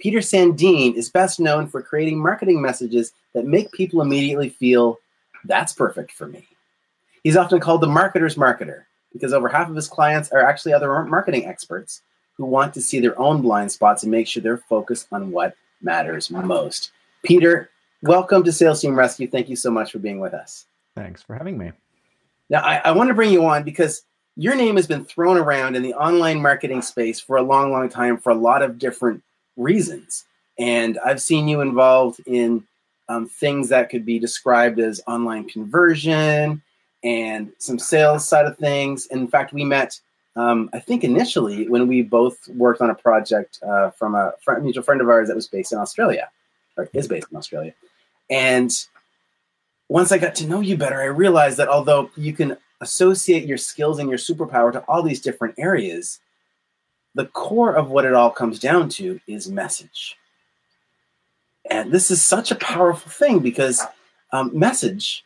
Peter 0.00 0.18
Sandeen 0.20 0.94
is 0.94 1.10
best 1.10 1.38
known 1.38 1.66
for 1.68 1.82
creating 1.82 2.18
marketing 2.18 2.62
messages 2.62 3.12
that 3.34 3.44
make 3.44 3.70
people 3.70 4.00
immediately 4.00 4.48
feel 4.48 4.98
that's 5.44 5.74
perfect 5.74 6.10
for 6.10 6.26
me. 6.26 6.46
He's 7.22 7.36
often 7.36 7.60
called 7.60 7.82
the 7.82 7.86
marketer's 7.86 8.34
marketer 8.34 8.84
because 9.12 9.34
over 9.34 9.48
half 9.48 9.68
of 9.68 9.76
his 9.76 9.88
clients 9.88 10.32
are 10.32 10.40
actually 10.40 10.72
other 10.72 11.04
marketing 11.04 11.46
experts 11.46 12.00
who 12.38 12.46
want 12.46 12.72
to 12.74 12.80
see 12.80 12.98
their 12.98 13.18
own 13.20 13.42
blind 13.42 13.70
spots 13.70 14.02
and 14.02 14.10
make 14.10 14.26
sure 14.26 14.42
they're 14.42 14.56
focused 14.56 15.06
on 15.12 15.30
what 15.30 15.54
matters 15.82 16.30
most. 16.30 16.92
Peter, 17.22 17.68
welcome 18.02 18.42
to 18.42 18.52
Sales 18.52 18.80
Team 18.80 18.98
Rescue. 18.98 19.28
Thank 19.28 19.50
you 19.50 19.56
so 19.56 19.70
much 19.70 19.92
for 19.92 19.98
being 19.98 20.18
with 20.18 20.32
us. 20.32 20.64
Thanks 20.96 21.22
for 21.22 21.34
having 21.34 21.58
me. 21.58 21.72
Now, 22.48 22.62
I, 22.62 22.76
I 22.76 22.92
want 22.92 23.08
to 23.08 23.14
bring 23.14 23.30
you 23.30 23.44
on 23.44 23.64
because 23.64 24.02
your 24.36 24.54
name 24.54 24.76
has 24.76 24.86
been 24.86 25.04
thrown 25.04 25.36
around 25.36 25.76
in 25.76 25.82
the 25.82 25.92
online 25.92 26.40
marketing 26.40 26.80
space 26.80 27.20
for 27.20 27.36
a 27.36 27.42
long, 27.42 27.70
long 27.70 27.90
time 27.90 28.16
for 28.16 28.30
a 28.30 28.34
lot 28.34 28.62
of 28.62 28.78
different 28.78 29.22
reasons. 29.56 30.24
And 30.58 30.98
I've 31.04 31.22
seen 31.22 31.48
you 31.48 31.60
involved 31.60 32.20
in 32.26 32.64
um, 33.08 33.28
things 33.28 33.70
that 33.70 33.90
could 33.90 34.06
be 34.06 34.18
described 34.18 34.78
as 34.78 35.00
online 35.06 35.48
conversion 35.48 36.62
and 37.02 37.52
some 37.58 37.78
sales 37.78 38.28
side 38.28 38.46
of 38.46 38.58
things. 38.58 39.06
In 39.06 39.26
fact, 39.26 39.52
we 39.52 39.64
met, 39.64 39.98
um, 40.36 40.70
I 40.72 40.78
think, 40.78 41.02
initially 41.02 41.68
when 41.68 41.88
we 41.88 42.02
both 42.02 42.46
worked 42.48 42.80
on 42.80 42.90
a 42.90 42.94
project 42.94 43.58
uh, 43.62 43.90
from 43.90 44.14
a 44.14 44.34
friend, 44.42 44.62
mutual 44.62 44.84
friend 44.84 45.00
of 45.00 45.08
ours 45.08 45.28
that 45.28 45.34
was 45.34 45.48
based 45.48 45.72
in 45.72 45.78
Australia, 45.78 46.30
or 46.76 46.88
is 46.92 47.08
based 47.08 47.28
in 47.30 47.36
Australia. 47.36 47.74
And 48.28 48.70
once 49.88 50.12
I 50.12 50.18
got 50.18 50.36
to 50.36 50.46
know 50.46 50.60
you 50.60 50.76
better, 50.76 51.00
I 51.00 51.06
realized 51.06 51.56
that 51.56 51.68
although 51.68 52.10
you 52.16 52.32
can 52.32 52.56
associate 52.80 53.44
your 53.44 53.58
skills 53.58 53.98
and 53.98 54.08
your 54.08 54.18
superpower 54.18 54.72
to 54.72 54.80
all 54.86 55.02
these 55.02 55.20
different 55.20 55.54
areas, 55.58 56.20
the 57.14 57.26
core 57.26 57.74
of 57.74 57.90
what 57.90 58.04
it 58.04 58.14
all 58.14 58.30
comes 58.30 58.58
down 58.58 58.88
to 58.90 59.20
is 59.26 59.50
message. 59.50 60.16
And 61.70 61.92
this 61.92 62.10
is 62.10 62.22
such 62.22 62.50
a 62.50 62.56
powerful 62.56 63.10
thing 63.10 63.40
because 63.40 63.82
um, 64.32 64.56
message 64.56 65.24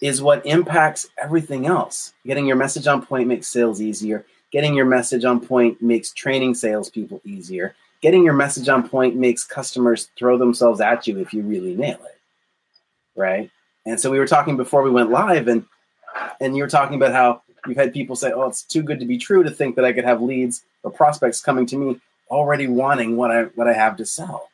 is 0.00 0.22
what 0.22 0.44
impacts 0.44 1.08
everything 1.22 1.66
else. 1.66 2.12
Getting 2.26 2.46
your 2.46 2.56
message 2.56 2.86
on 2.86 3.04
point 3.04 3.28
makes 3.28 3.48
sales 3.48 3.80
easier. 3.80 4.26
Getting 4.52 4.74
your 4.74 4.84
message 4.84 5.24
on 5.24 5.40
point 5.40 5.82
makes 5.82 6.12
training 6.12 6.54
salespeople 6.54 7.20
easier. 7.24 7.74
Getting 8.02 8.24
your 8.24 8.34
message 8.34 8.68
on 8.68 8.88
point 8.88 9.16
makes 9.16 9.44
customers 9.44 10.10
throw 10.18 10.38
themselves 10.38 10.80
at 10.80 11.06
you 11.06 11.18
if 11.18 11.32
you 11.32 11.42
really 11.42 11.74
nail 11.74 11.98
it. 12.04 12.20
Right. 13.16 13.50
And 13.86 13.98
so 13.98 14.10
we 14.10 14.18
were 14.18 14.26
talking 14.26 14.56
before 14.56 14.82
we 14.82 14.90
went 14.90 15.10
live, 15.10 15.48
and 15.48 15.64
and 16.40 16.56
you 16.56 16.62
were 16.62 16.68
talking 16.68 16.96
about 16.96 17.12
how 17.12 17.42
you've 17.68 17.76
had 17.76 17.92
people 17.92 18.16
say, 18.16 18.32
"Oh, 18.32 18.48
it's 18.48 18.62
too 18.62 18.82
good 18.82 19.00
to 19.00 19.06
be 19.06 19.18
true 19.18 19.42
to 19.42 19.50
think 19.50 19.76
that 19.76 19.84
I 19.84 19.92
could 19.92 20.04
have 20.04 20.22
leads 20.22 20.62
or 20.82 20.90
prospects 20.90 21.40
coming 21.40 21.66
to 21.66 21.76
me 21.76 22.00
already 22.30 22.66
wanting 22.66 23.16
what 23.16 23.30
I 23.30 23.44
what 23.54 23.68
I 23.68 23.72
have 23.72 23.96
to 23.96 24.06
sell." 24.06 24.50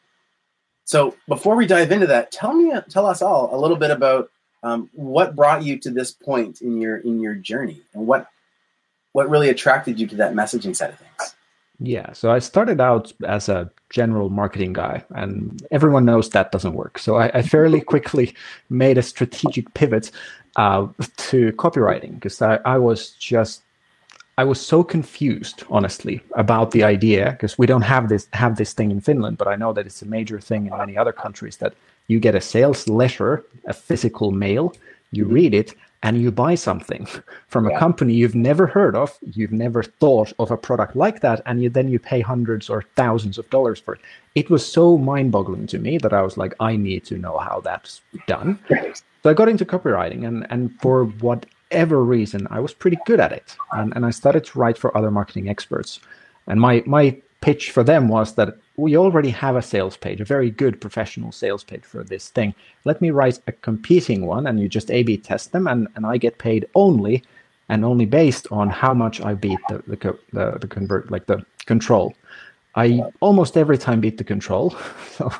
So 0.85 1.17
before 1.29 1.57
we 1.57 1.67
dive 1.67 1.93
into 1.93 2.07
that, 2.09 2.33
tell 2.33 2.53
me, 2.53 2.73
tell 2.91 3.07
us 3.07 3.23
all 3.23 3.55
a 3.55 3.59
little 3.59 3.77
bit 3.77 3.91
about 3.91 4.31
um, 4.63 4.91
what 4.95 5.37
brought 5.37 5.63
you 5.63 5.79
to 5.79 5.91
this 5.91 6.13
point 6.13 6.61
in 6.61 6.81
your 6.81 6.99
in 6.99 7.21
your 7.21 7.35
journey, 7.35 7.81
and 7.95 8.07
what 8.07 8.29
what 9.13 9.29
really 9.31 9.49
attracted 9.49 10.01
you 10.01 10.07
to 10.09 10.17
that 10.17 10.35
messaging 10.35 10.75
side 10.75 10.91
of 10.91 10.99
things. 10.99 11.35
Yeah, 11.85 12.13
so 12.13 12.31
I 12.31 12.39
started 12.39 12.81
out 12.81 13.13
as 13.27 13.49
a 13.49 13.71
general 13.91 14.31
marketing 14.31 14.73
guy, 14.73 15.05
and 15.11 15.67
everyone 15.73 16.05
knows 16.05 16.31
that 16.31 16.53
doesn't 16.53 16.75
work. 16.75 16.99
So 16.99 17.17
I, 17.17 17.31
I 17.35 17.43
fairly 17.43 17.81
quickly 17.81 18.35
made 18.71 18.99
a 18.99 19.03
strategic 19.03 19.73
pivot 19.75 20.13
uh, 20.57 20.87
to 21.17 21.53
copywriting 21.53 22.15
because 22.15 22.43
I, 22.43 22.57
I 22.65 22.79
was 22.79 23.11
just 23.11 23.63
I 24.39 24.45
was 24.45 24.61
so 24.61 24.83
confused, 24.83 25.63
honestly, 25.69 26.23
about 26.33 26.71
the 26.71 26.85
idea 26.85 27.33
because 27.33 27.59
we 27.59 27.67
don't 27.67 27.83
have 27.83 28.09
this 28.09 28.29
have 28.33 28.57
this 28.57 28.73
thing 28.73 28.91
in 28.91 29.01
Finland, 29.01 29.39
but 29.39 29.47
I 29.47 29.57
know 29.57 29.73
that 29.73 29.87
it's 29.87 30.03
a 30.03 30.07
major 30.07 30.41
thing 30.41 30.67
in 30.67 30.77
many 30.77 30.97
other 30.97 31.13
countries 31.13 31.59
that 31.59 31.75
you 32.09 32.19
get 32.19 32.35
a 32.35 32.41
sales 32.41 32.89
letter, 32.89 33.45
a 33.67 33.73
physical 33.73 34.31
mail, 34.31 34.75
you 35.11 35.27
read 35.27 35.55
it, 35.55 35.75
and 36.03 36.21
you 36.21 36.31
buy 36.31 36.55
something 36.55 37.07
from 37.49 37.67
a 37.67 37.79
company 37.79 38.15
you've 38.15 38.35
never 38.35 38.67
heard 38.67 38.97
of, 38.97 39.17
you've 39.23 39.53
never 39.53 39.83
thought 39.83 40.33
of 40.39 40.51
a 40.51 40.57
product 40.57 40.97
like 40.97 41.21
that, 41.21 41.41
and 41.47 41.63
you 41.63 41.71
then 41.71 41.89
you 41.89 41.99
pay 41.99 42.21
hundreds 42.21 42.69
or 42.69 42.85
thousands 42.97 43.39
of 43.39 43.49
dollars 43.51 43.81
for 43.81 43.95
it. 43.95 44.01
It 44.35 44.51
was 44.51 44.67
so 44.67 44.97
mind-boggling 44.99 45.67
to 45.69 45.79
me 45.79 45.99
that 45.99 46.13
I 46.13 46.23
was 46.23 46.37
like, 46.37 46.55
I 46.61 46.77
need 46.77 47.05
to 47.07 47.19
know 47.19 47.39
how 47.39 47.61
that's 47.61 48.01
done. 48.27 48.59
So 49.23 49.31
I 49.31 49.35
got 49.35 49.49
into 49.49 49.65
copywriting, 49.65 50.27
and 50.27 50.49
and 50.51 50.75
for 50.81 51.05
whatever 51.05 52.03
reason, 52.03 52.49
I 52.51 52.59
was 52.59 52.75
pretty 52.75 52.99
good 53.07 53.21
at 53.21 53.31
it, 53.31 53.55
and 53.71 53.95
and 53.95 54.05
I 54.05 54.11
started 54.11 54.45
to 54.47 54.59
write 54.59 54.77
for 54.77 54.97
other 54.97 55.13
marketing 55.13 55.49
experts. 55.49 56.01
And 56.49 56.61
my 56.61 56.83
my 56.87 57.17
pitch 57.43 57.71
for 57.71 57.85
them 57.85 58.09
was 58.09 58.35
that 58.37 58.57
we 58.77 58.97
already 58.97 59.29
have 59.29 59.57
a 59.57 59.63
sales 59.63 59.97
page, 59.99 60.21
a 60.21 60.25
very 60.25 60.51
good 60.51 60.81
professional 60.81 61.33
sales 61.33 61.63
page 61.63 61.85
for 61.85 62.03
this 62.03 62.31
thing. 62.31 62.55
Let 62.85 63.03
me 63.03 63.11
write 63.11 63.39
a 63.47 63.53
competing 63.53 64.25
one, 64.25 64.47
and 64.47 64.59
you 64.59 64.69
just 64.69 64.91
A/B 64.91 65.19
test 65.19 65.53
them, 65.53 65.67
and 65.67 65.89
and 65.95 66.07
I 66.07 66.17
get 66.17 66.39
paid 66.39 66.67
only 66.75 67.23
and 67.69 67.85
only 67.85 68.07
based 68.07 68.47
on 68.51 68.71
how 68.71 68.95
much 68.95 69.21
I 69.21 69.35
beat 69.35 69.59
the 69.69 69.83
the 69.87 69.97
the, 70.33 70.59
the 70.61 70.69
convert 70.69 71.11
like 71.11 71.27
the 71.27 71.45
control. 71.67 72.15
I 72.75 73.03
almost 73.21 73.57
every 73.57 73.77
time 73.77 74.01
beat 74.01 74.17
the 74.17 74.25
control, 74.25 74.71
so 75.19 75.31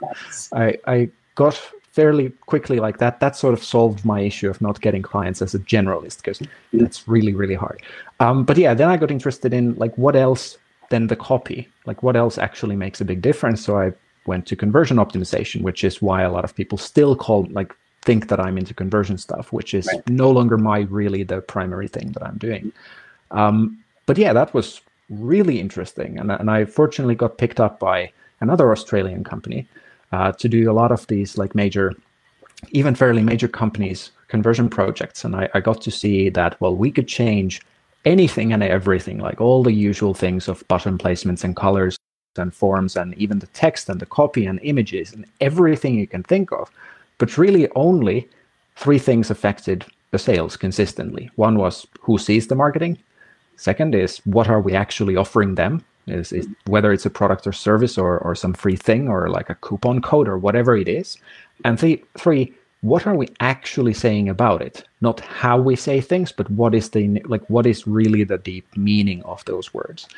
I 0.53 0.77
I 0.87 1.09
got 1.35 1.55
fairly 1.93 2.31
quickly 2.47 2.79
like 2.81 2.99
that. 2.99 3.21
That 3.21 3.37
sort 3.37 3.55
of 3.55 3.63
solved 3.63 4.05
my 4.05 4.21
issue 4.21 4.51
of 4.51 4.61
not 4.61 4.81
getting 4.81 5.03
clients 5.03 5.41
as 5.41 5.55
a 5.55 5.59
generalist 5.61 6.19
because 6.19 6.43
that's 6.73 7.09
really 7.09 7.35
really 7.35 7.55
hard. 7.55 7.81
Um, 8.21 8.45
but 8.45 8.57
yeah 8.57 8.73
then 8.73 8.89
i 8.89 8.97
got 8.97 9.11
interested 9.11 9.53
in 9.53 9.75
like 9.75 9.95
what 9.99 10.15
else 10.15 10.57
than 10.93 11.07
the 11.09 11.17
copy 11.17 11.69
like 11.87 12.03
what 12.03 12.17
else 12.23 12.37
actually 12.39 12.77
makes 12.77 13.01
a 13.01 13.05
big 13.05 13.21
difference 13.29 13.65
so 13.65 13.79
i 13.85 13.93
went 14.27 14.47
to 14.47 14.55
conversion 14.65 14.99
optimization 15.05 15.63
which 15.63 15.83
is 15.89 16.01
why 16.01 16.23
a 16.23 16.33
lot 16.37 16.45
of 16.45 16.55
people 16.55 16.79
still 16.79 17.15
call 17.17 17.41
like 17.51 17.75
think 18.03 18.29
that 18.29 18.41
i'm 18.45 18.59
into 18.59 18.75
conversion 18.75 19.17
stuff 19.27 19.53
which 19.53 19.75
is 19.75 19.87
right. 19.87 20.09
no 20.09 20.31
longer 20.31 20.57
my 20.57 20.81
really 21.01 21.23
the 21.23 21.41
primary 21.55 21.89
thing 21.89 22.13
that 22.13 22.25
i'm 22.29 22.39
doing 22.39 22.73
um, 23.31 23.57
but 24.07 24.19
yeah 24.19 24.33
that 24.33 24.53
was 24.55 24.81
really 25.09 25.59
interesting 25.59 26.19
and, 26.19 26.31
and 26.31 26.51
i 26.51 26.65
fortunately 26.65 27.15
got 27.15 27.39
picked 27.39 27.61
up 27.61 27.79
by 27.79 28.11
another 28.41 28.71
australian 28.71 29.25
company 29.25 29.67
uh, 30.13 30.33
to 30.33 30.49
do 30.49 30.71
a 30.71 30.75
lot 30.75 30.93
of 30.93 31.07
these 31.07 31.39
like 31.39 31.55
major, 31.55 31.95
even 32.71 32.95
fairly 32.95 33.23
major 33.23 33.49
companies 33.49 34.11
conversion 34.29 34.69
projects. 34.69 35.25
And 35.25 35.35
I, 35.35 35.49
I 35.55 35.61
got 35.61 35.81
to 35.83 35.91
see 35.91 36.29
that, 36.31 36.61
well, 36.61 36.77
we 36.77 36.91
could 36.91 37.09
change 37.09 37.63
anything 38.05 38.53
and 38.53 38.63
everything, 38.63 39.19
like 39.19 39.41
all 39.41 39.63
the 39.63 39.73
usual 39.73 40.15
things 40.15 40.49
of 40.49 40.67
button 40.69 40.99
placements 40.99 41.45
and 41.45 41.57
colors 41.57 41.97
and 42.37 42.55
forms 42.55 42.97
and 42.97 43.15
even 43.15 43.39
the 43.39 43.47
text 43.49 43.89
and 43.89 44.01
the 44.01 44.07
copy 44.07 44.47
and 44.47 44.59
images 44.63 45.13
and 45.13 45.27
everything 45.41 45.95
you 45.95 46.07
can 46.07 46.23
think 46.23 46.51
of. 46.53 46.71
But 47.19 47.39
really 47.39 47.69
only 47.77 48.29
three 48.77 48.99
things 48.99 49.31
affected 49.31 49.85
the 50.11 50.19
sales 50.19 50.57
consistently. 50.57 51.31
One 51.37 51.57
was 51.57 51.87
who 52.01 52.19
sees 52.19 52.47
the 52.49 52.55
marketing. 52.55 52.99
Second 53.57 53.95
is 53.95 54.19
what 54.25 54.49
are 54.49 54.61
we 54.61 54.75
actually 54.75 55.17
offering 55.17 55.55
them? 55.55 55.85
is, 56.07 56.33
is 56.33 56.49
whether 56.67 56.93
it's 56.93 57.07
a 57.07 57.11
product 57.11 57.47
or 57.47 57.53
service 57.53 57.97
or, 57.99 58.19
or 58.19 58.35
some 58.35 58.55
free 58.55 58.77
thing 58.77 59.09
or 59.09 59.29
like 59.29 59.51
a 59.51 59.55
coupon 59.57 60.01
code 60.01 60.29
or 60.29 60.39
whatever 60.39 60.77
it 60.77 60.89
is. 60.89 61.19
And 61.65 61.79
th- 61.79 62.03
three, 62.19 62.53
what 62.83 63.07
are 63.07 63.15
we 63.15 63.29
actually 63.41 63.95
saying 63.95 64.29
about 64.29 64.61
it? 64.61 64.85
Not 65.01 65.21
how 65.21 65.59
we 65.59 65.77
say 65.77 66.01
things, 66.01 66.33
but 66.33 66.51
what 66.51 66.75
is 66.75 66.91
the 66.91 67.23
like 67.25 67.49
what 67.49 67.65
is 67.67 67.87
really 67.87 68.25
the 68.25 68.39
deep 68.39 68.67
meaning 68.77 69.23
of 69.23 69.45
those 69.45 69.73
words? 69.73 70.09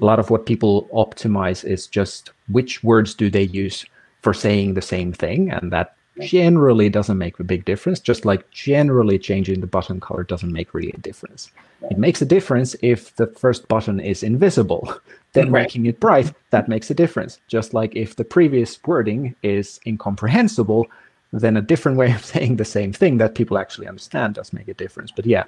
A 0.00 0.04
lot 0.04 0.18
of 0.18 0.30
what 0.30 0.46
people 0.46 0.88
optimize 0.94 1.64
is 1.64 1.86
just 1.86 2.30
which 2.48 2.82
words 2.82 3.14
do 3.14 3.28
they 3.28 3.42
use 3.42 3.84
for 4.22 4.32
saying 4.32 4.74
the 4.74 4.82
same 4.82 5.12
thing, 5.12 5.50
and 5.50 5.72
that 5.72 5.96
generally 6.20 6.88
doesn't 6.88 7.18
make 7.18 7.38
a 7.40 7.44
big 7.44 7.64
difference. 7.64 7.98
Just 7.98 8.24
like 8.24 8.48
generally 8.50 9.18
changing 9.18 9.60
the 9.60 9.66
button 9.66 10.00
color 10.00 10.22
doesn't 10.22 10.52
make 10.52 10.74
really 10.74 10.92
a 10.92 10.98
difference. 10.98 11.50
It 11.90 11.98
makes 11.98 12.22
a 12.22 12.26
difference 12.26 12.76
if 12.82 13.16
the 13.16 13.26
first 13.26 13.66
button 13.68 14.00
is 14.00 14.22
invisible. 14.22 14.94
Then 15.34 15.50
right. 15.50 15.62
making 15.62 15.86
it 15.86 15.98
bright, 15.98 16.30
that 16.50 16.68
makes 16.68 16.90
a 16.90 16.94
difference. 16.94 17.40
Just 17.48 17.72
like 17.72 17.96
if 17.96 18.16
the 18.16 18.24
previous 18.24 18.78
wording 18.84 19.34
is 19.42 19.80
incomprehensible, 19.86 20.90
then 21.32 21.56
a 21.56 21.62
different 21.62 21.98
way 21.98 22.12
of 22.12 22.24
saying 22.32 22.56
the 22.56 22.64
same 22.64 22.92
thing 22.92 23.18
that 23.18 23.34
people 23.34 23.58
actually 23.58 23.88
understand 23.88 24.34
does 24.34 24.52
make 24.52 24.68
a 24.68 24.74
difference. 24.74 25.10
But 25.10 25.26
yeah, 25.26 25.44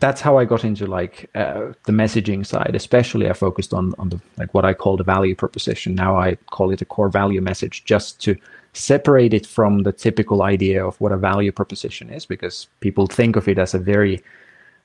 that's 0.00 0.20
how 0.20 0.38
I 0.38 0.44
got 0.44 0.64
into 0.64 0.86
like 0.86 1.30
uh, 1.34 1.72
the 1.84 1.92
messaging 1.92 2.44
side. 2.44 2.74
Especially, 2.74 3.30
I 3.30 3.32
focused 3.32 3.72
on 3.72 3.94
on 3.98 4.08
the 4.10 4.20
like 4.36 4.52
what 4.54 4.64
I 4.64 4.74
call 4.74 4.96
the 4.96 5.04
value 5.04 5.34
proposition. 5.34 5.94
Now 5.94 6.18
I 6.18 6.36
call 6.50 6.70
it 6.70 6.82
a 6.82 6.84
core 6.84 7.08
value 7.08 7.40
message, 7.40 7.84
just 7.84 8.20
to 8.22 8.36
separate 8.74 9.32
it 9.32 9.46
from 9.46 9.84
the 9.84 9.92
typical 9.92 10.42
idea 10.42 10.84
of 10.84 11.00
what 11.00 11.12
a 11.12 11.16
value 11.16 11.52
proposition 11.52 12.10
is 12.10 12.26
because 12.26 12.66
people 12.80 13.06
think 13.06 13.36
of 13.36 13.48
it 13.48 13.58
as 13.58 13.72
a 13.72 13.78
very 13.78 14.22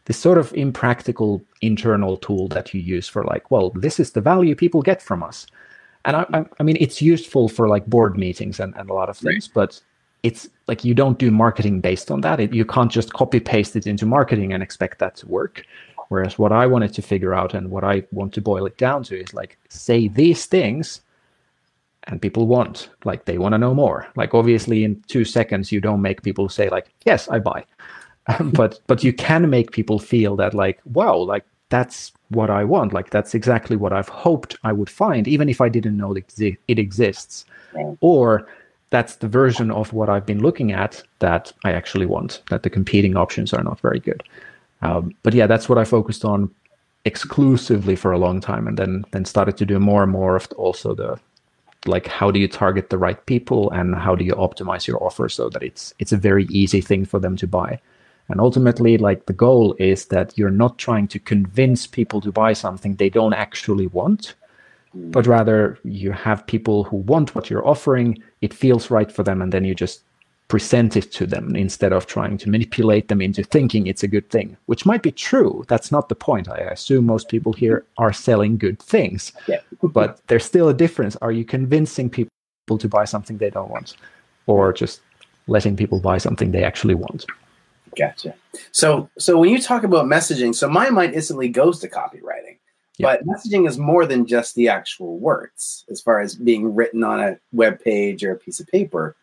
this 0.05 0.17
sort 0.17 0.37
of 0.37 0.53
impractical 0.53 1.43
internal 1.61 2.15
tool 2.17 2.47
that 2.47 2.73
you 2.73 2.79
use 2.79 3.07
for 3.07 3.23
like 3.23 3.49
well 3.49 3.71
this 3.71 3.99
is 3.99 4.11
the 4.11 4.21
value 4.21 4.55
people 4.55 4.83
get 4.83 5.01
from 5.01 5.23
us 5.23 5.47
and 6.05 6.15
i, 6.15 6.45
I 6.59 6.63
mean 6.63 6.77
it's 6.79 7.01
useful 7.01 7.49
for 7.49 7.67
like 7.67 7.85
board 7.87 8.15
meetings 8.15 8.59
and, 8.59 8.75
and 8.77 8.89
a 8.91 8.93
lot 8.93 9.09
of 9.09 9.17
things 9.17 9.47
right. 9.47 9.53
but 9.55 9.81
it's 10.23 10.49
like 10.67 10.83
you 10.83 10.93
don't 10.93 11.17
do 11.17 11.31
marketing 11.31 11.81
based 11.81 12.11
on 12.11 12.21
that. 12.21 12.39
It, 12.39 12.53
you 12.53 12.65
can't 12.65 12.91
just 12.91 13.13
copy 13.13 13.39
paste 13.39 13.75
it 13.75 13.87
into 13.87 14.05
marketing 14.05 14.53
and 14.53 14.61
expect 14.61 14.99
that 14.99 15.15
to 15.17 15.27
work. 15.27 15.63
Whereas 16.09 16.39
what 16.39 16.51
i 16.51 16.65
wanted 16.65 16.93
to 16.93 17.01
figure 17.01 17.33
out 17.33 17.53
and 17.53 17.69
what 17.69 17.83
i 17.83 18.03
want 18.11 18.33
to 18.33 18.41
boil 18.41 18.65
it 18.65 18.77
down 18.77 19.03
to 19.03 19.19
is 19.19 19.33
like 19.33 19.57
say 19.69 20.07
these 20.07 20.45
things 20.45 21.01
and 22.05 22.21
people 22.21 22.47
want 22.47 22.89
like 23.05 23.25
they 23.25 23.37
want 23.37 23.53
to 23.53 23.57
know 23.59 23.73
more. 23.73 24.07
Like 24.15 24.33
obviously 24.33 24.83
in 24.83 25.01
two 25.07 25.23
seconds 25.23 25.71
you 25.71 25.79
don't 25.79 26.01
make 26.01 26.23
people 26.23 26.49
say 26.49 26.69
like 26.69 26.87
yes 27.05 27.27
i 27.29 27.39
buy. 27.39 27.63
But 28.53 28.79
but 28.87 29.03
you 29.03 29.13
can 29.13 29.49
make 29.49 29.71
people 29.71 29.99
feel 29.99 30.35
that 30.37 30.53
like 30.53 30.79
wow 30.85 31.15
like 31.15 31.45
that's 31.69 32.11
what 32.29 32.49
i 32.49 32.63
want. 32.63 32.93
Like 32.93 33.11
that's 33.11 33.35
exactly 33.35 33.75
what 33.75 33.93
i've 33.93 34.09
hoped 34.09 34.57
i 34.63 34.73
would 34.73 34.89
find 34.89 35.27
even 35.27 35.47
if 35.47 35.61
i 35.61 35.69
didn't 35.69 35.97
know 35.97 36.13
it, 36.13 36.57
it 36.67 36.79
exists. 36.79 37.45
Or 38.01 38.47
that's 38.89 39.17
the 39.17 39.27
version 39.27 39.71
of 39.71 39.93
what 39.93 40.09
i've 40.09 40.25
been 40.25 40.41
looking 40.41 40.71
at 40.71 41.03
that 41.19 41.51
i 41.63 41.71
actually 41.71 42.05
want 42.05 42.41
that 42.49 42.63
the 42.63 42.69
competing 42.69 43.15
options 43.15 43.53
are 43.53 43.63
not 43.63 43.79
very 43.79 43.99
good. 43.99 44.23
Um, 44.81 45.11
but 45.23 45.33
yeah 45.33 45.47
that's 45.47 45.67
what 45.67 45.77
i 45.77 45.83
focused 45.83 46.23
on 46.23 46.49
exclusively 47.05 47.95
for 47.95 48.11
a 48.11 48.19
long 48.19 48.41
time 48.41 48.67
and 48.67 48.77
then 48.77 49.05
then 49.11 49.25
started 49.25 49.57
to 49.57 49.65
do 49.65 49.79
more 49.79 50.03
and 50.03 50.11
more 50.11 50.35
of 50.35 50.47
also 50.57 50.93
the 50.93 51.19
like 51.85 52.07
how 52.07 52.29
do 52.29 52.39
you 52.39 52.47
target 52.47 52.89
the 52.89 52.97
right 52.97 53.25
people 53.25 53.71
and 53.71 53.95
how 53.95 54.15
do 54.15 54.25
you 54.25 54.33
optimize 54.33 54.85
your 54.87 55.01
offer 55.03 55.29
so 55.29 55.49
that 55.49 55.63
it's 55.63 55.93
it's 55.99 56.11
a 56.11 56.17
very 56.17 56.45
easy 56.49 56.81
thing 56.81 57.05
for 57.05 57.19
them 57.19 57.37
to 57.37 57.47
buy. 57.47 57.79
And 58.27 58.39
ultimately 58.39 58.97
like 58.97 59.25
the 59.25 59.33
goal 59.33 59.75
is 59.79 60.05
that 60.07 60.37
you're 60.37 60.51
not 60.51 60.77
trying 60.77 61.07
to 61.09 61.19
convince 61.19 61.87
people 61.87 62.21
to 62.21 62.31
buy 62.31 62.53
something 62.53 62.95
they 62.95 63.09
don't 63.09 63.33
actually 63.33 63.87
want 63.87 64.35
mm. 64.95 65.11
but 65.11 65.27
rather 65.27 65.77
you 65.83 66.11
have 66.11 66.45
people 66.47 66.83
who 66.83 66.97
want 66.97 67.35
what 67.35 67.49
you're 67.49 67.67
offering 67.67 68.21
it 68.41 68.53
feels 68.53 68.91
right 68.91 69.11
for 69.11 69.23
them 69.23 69.41
and 69.41 69.51
then 69.51 69.65
you 69.65 69.75
just 69.75 70.03
present 70.49 70.97
it 70.97 71.11
to 71.13 71.25
them 71.25 71.55
instead 71.55 71.93
of 71.93 72.07
trying 72.07 72.35
to 72.35 72.49
manipulate 72.49 73.07
them 73.07 73.21
into 73.21 73.43
thinking 73.43 73.85
it's 73.85 74.03
a 74.03 74.07
good 74.07 74.29
thing, 74.29 74.57
which 74.65 74.85
might 74.85 75.03
be 75.03 75.11
true. 75.11 75.63
That's 75.67 75.91
not 75.91 76.09
the 76.09 76.15
point. 76.15 76.49
I 76.49 76.57
assume 76.57 77.05
most 77.05 77.29
people 77.29 77.53
here 77.53 77.85
are 77.99 78.11
selling 78.11 78.57
good 78.57 78.79
things. 78.79 79.31
Yeah. 79.47 79.61
but 79.83 80.19
there's 80.27 80.43
still 80.43 80.67
a 80.67 80.73
difference. 80.73 81.15
Are 81.17 81.31
you 81.31 81.45
convincing 81.45 82.09
people 82.09 82.31
to 82.79 82.89
buy 82.89 83.05
something 83.05 83.37
they 83.37 83.51
don't 83.51 83.69
want 83.69 83.95
or 84.47 84.73
just 84.73 85.01
letting 85.47 85.77
people 85.77 85.99
buy 85.99 86.17
something 86.17 86.51
they 86.51 86.63
actually 86.63 86.95
want? 86.95 87.27
Gotcha. 87.95 88.33
So 88.71 89.09
so 89.19 89.37
when 89.37 89.49
you 89.51 89.61
talk 89.61 89.83
about 89.83 90.05
messaging, 90.05 90.53
so 90.53 90.67
my 90.67 90.89
mind 90.89 91.13
instantly 91.13 91.49
goes 91.49 91.79
to 91.79 91.87
copywriting. 91.87 92.57
But 92.99 93.25
messaging 93.25 93.67
is 93.67 93.77
more 93.77 94.05
than 94.05 94.25
just 94.25 94.55
the 94.55 94.67
actual 94.67 95.19
words 95.19 95.85
as 95.89 96.01
far 96.01 96.19
as 96.19 96.35
being 96.35 96.75
written 96.75 97.03
on 97.03 97.19
a 97.19 97.39
web 97.53 97.81
page 97.81 98.23
or 98.23 98.31
a 98.31 98.37
piece 98.37 98.59
of 98.59 98.67
paper 98.67 99.15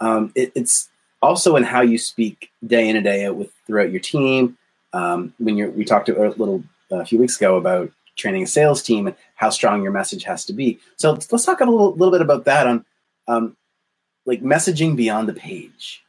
um, 0.00 0.32
it, 0.34 0.52
it's 0.54 0.88
also 1.22 1.56
in 1.56 1.62
how 1.62 1.80
you 1.80 1.98
speak 1.98 2.50
day 2.66 2.88
in 2.88 2.96
and 2.96 3.04
day 3.04 3.26
out 3.26 3.36
with 3.36 3.52
throughout 3.66 3.90
your 3.90 4.00
team. 4.00 4.56
Um, 4.92 5.34
when 5.38 5.56
you're, 5.56 5.70
we 5.70 5.84
talked 5.84 6.08
a 6.08 6.12
little 6.12 6.62
a 6.90 7.04
few 7.04 7.18
weeks 7.18 7.36
ago 7.36 7.56
about 7.56 7.90
training 8.16 8.44
a 8.44 8.46
sales 8.46 8.82
team 8.82 9.06
and 9.06 9.16
how 9.34 9.50
strong 9.50 9.82
your 9.82 9.92
message 9.92 10.24
has 10.24 10.44
to 10.46 10.52
be. 10.52 10.78
So 10.96 11.12
let's, 11.12 11.30
let's 11.30 11.44
talk 11.44 11.60
a 11.60 11.64
little, 11.64 11.92
little, 11.92 12.10
bit 12.10 12.22
about 12.22 12.44
that 12.46 12.66
on 12.66 12.84
um, 13.28 13.56
like 14.24 14.42
messaging 14.42 14.96
beyond 14.96 15.28
the 15.28 15.34
page. 15.34 16.02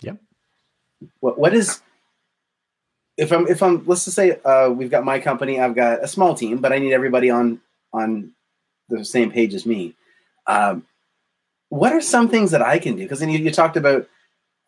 Yep. 0.00 0.18
What 1.20 1.38
what 1.38 1.54
is 1.54 1.80
if 3.16 3.32
I'm 3.32 3.46
if 3.46 3.62
I'm 3.62 3.84
let's 3.86 4.04
just 4.04 4.16
say 4.16 4.38
uh, 4.44 4.70
we've 4.70 4.90
got 4.90 5.04
my 5.04 5.18
company, 5.20 5.60
I've 5.60 5.74
got 5.74 6.02
a 6.02 6.08
small 6.08 6.34
team, 6.34 6.58
but 6.58 6.72
I 6.72 6.78
need 6.78 6.92
everybody 6.92 7.30
on 7.30 7.60
on 7.92 8.32
the 8.88 9.04
same 9.04 9.30
page 9.30 9.54
as 9.54 9.66
me. 9.66 9.94
Um, 10.46 10.84
what 11.68 11.92
are 11.92 12.00
some 12.00 12.28
things 12.28 12.50
that 12.50 12.62
I 12.62 12.78
can 12.78 12.96
do? 12.96 13.02
Because 13.02 13.20
then 13.20 13.30
you, 13.30 13.38
you 13.38 13.50
talked 13.50 13.76
about, 13.76 14.08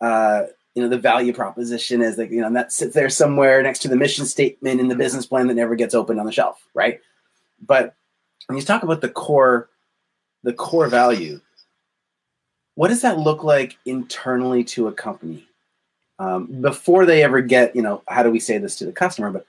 uh, 0.01 0.45
you 0.75 0.83
know, 0.83 0.89
the 0.89 0.99
value 0.99 1.33
proposition 1.33 2.03
is 2.03 2.19
like, 2.19 2.31
you 2.31 2.41
know, 2.41 2.53
that 2.53 2.73
sits 2.73 2.95
there 2.95 3.11
somewhere 3.11 3.63
next 3.63 3.81
to 3.81 3.89
the 3.89 3.97
mission 3.97 4.25
statement 4.25 4.81
in 4.81 4.89
the 4.89 4.97
business 4.97 5.27
plan 5.27 5.47
that 5.49 5.55
never 5.55 5.75
gets 5.75 5.95
opened 5.95 6.19
on 6.19 6.27
the 6.27 6.33
shelf, 6.33 6.67
right? 6.75 7.01
But 7.65 7.95
when 8.47 8.59
you 8.59 8.65
talk 8.65 8.83
about 8.83 9.01
the 9.01 9.09
core, 9.09 9.69
the 10.43 10.53
core 10.53 10.89
value, 10.89 11.41
what 12.75 12.89
does 12.89 13.03
that 13.03 13.19
look 13.19 13.45
like 13.45 13.77
internally 13.85 14.65
to 14.65 14.89
a 14.89 14.93
company 14.93 15.47
um, 16.19 16.47
before 16.61 17.07
they 17.07 17.23
ever 17.23 17.41
get, 17.41 17.75
you 17.77 17.83
know, 17.83 18.03
how 18.09 18.23
do 18.23 18.31
we 18.31 18.41
say 18.41 18.59
this 18.59 18.77
to 18.77 18.87
the 18.87 18.93
customer? 18.93 19.31
But 19.31 19.47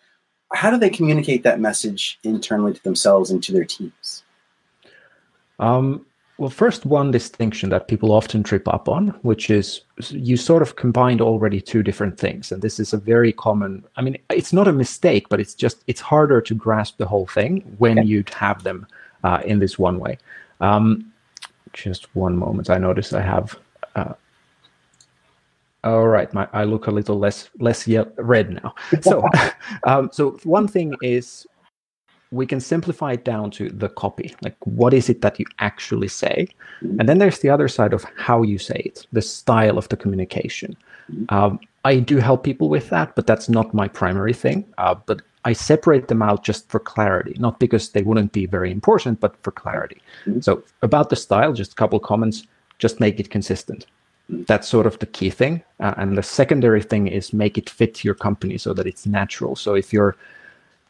how 0.53 0.69
do 0.69 0.77
they 0.77 0.89
communicate 0.89 1.43
that 1.43 1.59
message 1.59 2.19
internally 2.23 2.73
to 2.73 2.83
themselves 2.83 3.31
and 3.31 3.43
to 3.43 3.51
their 3.51 3.65
teams? 3.65 4.23
Um, 5.59 6.05
well, 6.37 6.49
first, 6.51 6.85
one 6.85 7.09
distinction 7.09 7.69
that 7.69 7.87
people 7.87 8.11
often 8.11 8.43
trip 8.43 8.67
up 8.67 8.87
on, 8.87 9.07
which 9.23 9.49
is 9.49 9.81
you 10.09 10.37
sort 10.37 10.61
of 10.61 10.75
combined 10.75 11.19
already 11.19 11.59
two 11.59 11.81
different 11.81 12.19
things. 12.19 12.51
And 12.51 12.61
this 12.61 12.79
is 12.79 12.93
a 12.93 12.97
very 12.97 13.33
common, 13.33 13.83
I 13.95 14.01
mean, 14.01 14.17
it's 14.29 14.53
not 14.53 14.67
a 14.67 14.73
mistake, 14.73 15.29
but 15.29 15.39
it's 15.39 15.55
just, 15.55 15.83
it's 15.87 16.01
harder 16.01 16.39
to 16.41 16.53
grasp 16.53 16.97
the 16.97 17.07
whole 17.07 17.25
thing 17.25 17.61
when 17.79 17.97
okay. 17.97 18.07
you'd 18.07 18.29
have 18.29 18.63
them 18.63 18.85
uh, 19.23 19.41
in 19.45 19.59
this 19.59 19.79
one 19.79 19.99
way. 19.99 20.19
Um, 20.61 21.11
just 21.73 22.15
one 22.15 22.37
moment. 22.37 22.69
I 22.69 22.77
notice 22.77 23.13
I 23.13 23.21
have. 23.21 23.57
Uh, 23.95 24.13
all 25.83 26.07
right, 26.07 26.33
my 26.33 26.47
I 26.53 26.63
look 26.63 26.87
a 26.87 26.91
little 26.91 27.17
less 27.17 27.49
less 27.59 27.87
yet 27.87 28.11
red 28.17 28.51
now. 28.51 28.75
So, 29.01 29.27
um, 29.83 30.09
so 30.11 30.31
one 30.43 30.67
thing 30.67 30.95
is 31.01 31.45
we 32.31 32.45
can 32.45 32.59
simplify 32.59 33.13
it 33.13 33.23
down 33.23 33.49
to 33.49 33.69
the 33.69 33.87
copy 33.87 34.35
like 34.41 34.55
what 34.65 34.93
is 34.93 35.09
it 35.09 35.21
that 35.21 35.39
you 35.39 35.45
actually 35.59 36.07
say? 36.07 36.47
And 36.81 37.07
then 37.07 37.19
there's 37.19 37.39
the 37.39 37.49
other 37.49 37.67
side 37.67 37.93
of 37.93 38.05
how 38.17 38.41
you 38.41 38.57
say 38.57 38.81
it 38.85 39.07
the 39.11 39.21
style 39.21 39.77
of 39.77 39.87
the 39.89 39.97
communication. 39.97 40.75
Um, 41.29 41.59
i 41.85 41.99
do 41.99 42.17
help 42.17 42.43
people 42.43 42.67
with 42.67 42.89
that 42.89 43.15
but 43.15 43.27
that's 43.27 43.47
not 43.47 43.73
my 43.73 43.87
primary 43.87 44.33
thing. 44.33 44.65
Uh, 44.77 44.95
but 45.05 45.21
i 45.45 45.53
separate 45.53 46.09
them 46.09 46.21
out 46.21 46.43
just 46.43 46.69
for 46.69 46.79
clarity 46.79 47.35
not 47.39 47.59
because 47.59 47.89
they 47.89 48.01
wouldn't 48.01 48.33
be 48.33 48.45
very 48.45 48.71
important 48.71 49.19
but 49.19 49.41
for 49.43 49.51
clarity. 49.51 50.01
So 50.41 50.63
about 50.81 51.09
the 51.09 51.15
style 51.15 51.53
just 51.53 51.71
a 51.73 51.75
couple 51.75 51.99
comments 51.99 52.45
just 52.79 52.99
make 52.99 53.19
it 53.19 53.29
consistent 53.29 53.85
that's 54.29 54.67
sort 54.67 54.85
of 54.85 54.99
the 54.99 55.05
key 55.05 55.29
thing. 55.29 55.63
Uh, 55.79 55.93
and 55.97 56.17
the 56.17 56.23
secondary 56.23 56.81
thing 56.81 57.07
is 57.07 57.33
make 57.33 57.57
it 57.57 57.69
fit 57.69 58.03
your 58.03 58.15
company 58.15 58.57
so 58.57 58.73
that 58.73 58.87
it's 58.87 59.05
natural. 59.05 59.55
So 59.55 59.73
if 59.73 59.93
you're 59.93 60.15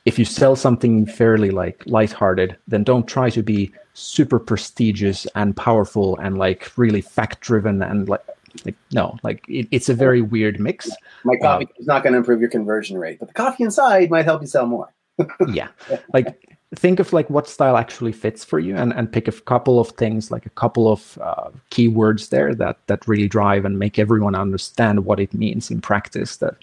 if 0.05 0.17
you 0.17 0.23
sell 0.23 0.55
something 0.55 1.05
fairly 1.05 1.49
like 1.49 1.83
lighthearted, 1.85 2.55
then 2.67 2.83
don't 2.83 3.07
try 3.07 3.29
to 3.29 3.43
be 3.43 3.71
super 3.93 4.39
prestigious 4.39 5.27
and 5.35 5.55
powerful 5.55 6.17
and 6.19 6.37
like 6.37 6.71
really 6.77 7.01
fact 7.01 7.41
driven 7.41 7.81
and 7.81 8.07
like 8.07 8.23
like 8.65 8.75
no 8.93 9.17
like 9.23 9.43
it, 9.49 9.67
it's 9.71 9.89
a 9.89 9.93
very 9.93 10.21
weird 10.21 10.59
mix. 10.59 10.89
My 11.25 11.35
coffee 11.35 11.65
uh, 11.65 11.79
is 11.79 11.87
not 11.87 12.03
going 12.03 12.13
to 12.13 12.19
improve 12.19 12.39
your 12.39 12.49
conversion 12.49 12.97
rate 12.97 13.19
but 13.19 13.27
the 13.27 13.33
coffee 13.33 13.63
inside 13.63 14.09
might 14.09 14.25
help 14.25 14.41
you 14.41 14.47
sell 14.47 14.65
more. 14.65 14.93
Yeah. 15.47 15.69
Like 16.13 16.56
think 16.75 16.99
of 16.99 17.13
like 17.13 17.29
what 17.29 17.47
style 17.47 17.77
actually 17.77 18.11
fits 18.11 18.43
for 18.43 18.59
you 18.59 18.75
and, 18.75 18.93
and 18.93 19.11
pick 19.11 19.27
a 19.27 19.31
couple 19.31 19.79
of 19.79 19.89
things 19.91 20.31
like 20.31 20.45
a 20.45 20.51
couple 20.51 20.91
of 20.91 21.17
uh, 21.21 21.49
keywords 21.71 22.29
there 22.29 22.53
that 22.53 22.77
that 22.87 23.07
really 23.07 23.27
drive 23.27 23.63
and 23.63 23.79
make 23.79 23.97
everyone 23.97 24.35
understand 24.35 25.05
what 25.05 25.19
it 25.19 25.33
means 25.33 25.71
in 25.71 25.79
practice 25.79 26.37
that 26.37 26.55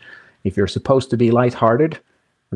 if 0.44 0.56
you're 0.56 0.66
supposed 0.66 1.08
to 1.10 1.16
be 1.16 1.30
lighthearted 1.30 1.98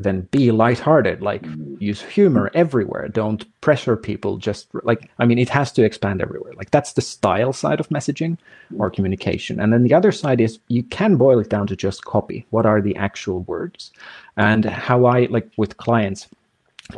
then 0.03 0.23
be 0.31 0.51
lighthearted. 0.51 1.23
Like 1.23 1.43
mm. 1.43 1.81
use 1.81 2.03
humor 2.03 2.51
everywhere. 2.55 3.09
Don't 3.09 3.45
pressure 3.61 3.97
people 3.97 4.37
just 4.37 4.69
like 4.83 5.11
i 5.19 5.27
mean 5.27 5.39
it 5.39 5.49
has 5.49 5.73
to 5.73 5.85
expand 5.85 6.23
everywhere. 6.23 6.53
Like 6.55 6.71
that's 6.71 6.93
the 6.93 7.03
style 7.03 7.53
side 7.53 7.81
of 7.81 7.89
messaging 7.89 8.39
mm. 8.73 8.81
or 8.81 8.91
communication. 8.91 9.61
And 9.61 9.73
then 9.73 9.83
the 9.83 9.95
other 9.95 10.13
side 10.13 10.41
is 10.41 10.59
you 10.69 10.83
can 10.83 11.17
boil 11.17 11.39
it 11.39 11.51
down 11.51 11.67
to 11.69 11.77
just 11.77 12.05
copy. 12.05 12.47
What 12.51 12.67
are 12.67 12.81
the 12.81 12.97
actual 12.97 13.41
words? 13.43 13.93
And 14.37 14.65
mm. 14.65 14.71
how 14.71 15.07
i 15.07 15.27
like 15.27 15.51
with 15.57 15.77
clients 15.77 16.29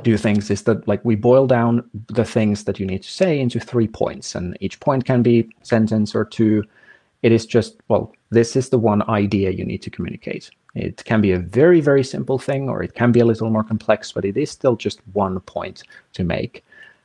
do 0.02 0.16
things 0.16 0.50
is 0.50 0.62
that 0.62 0.87
like 0.87 1.04
we 1.04 1.16
boil 1.16 1.47
down 1.47 1.88
the 2.06 2.25
things 2.25 2.64
that 2.64 2.78
you 2.78 2.87
need 2.87 3.02
to 3.02 3.11
say 3.11 3.40
into 3.40 3.59
three 3.59 3.88
points 3.88 4.35
and 4.35 4.56
each 4.61 4.78
point 4.80 5.04
can 5.04 5.23
be 5.23 5.49
sentence 5.62 6.14
or 6.14 6.25
two 6.25 6.62
it 7.23 7.32
is 7.32 7.44
just 7.44 7.76
well 7.88 8.12
this 8.30 8.54
is 8.54 8.68
the 8.68 8.78
one 8.78 9.02
idea 9.11 9.50
you 9.50 9.64
need 9.64 9.82
to 9.82 9.90
communicate 9.90 10.50
it 10.75 11.04
can 11.04 11.20
be 11.20 11.32
a 11.32 11.38
very, 11.38 11.80
very 11.80 12.04
simple 12.04 12.38
thing, 12.38 12.68
or 12.68 12.82
it 12.82 12.94
can 12.94 13.12
be 13.12 13.20
a 13.20 13.25
little 13.25 13.50
more 13.50 13.64
complex, 13.64 14.12
but 14.12 14.25
it 14.25 14.37
is 14.37 14.50
still 14.50 14.76
just 14.76 15.00
one 15.12 15.40
point 15.40 15.82
to 16.12 16.25
make. 16.25 16.64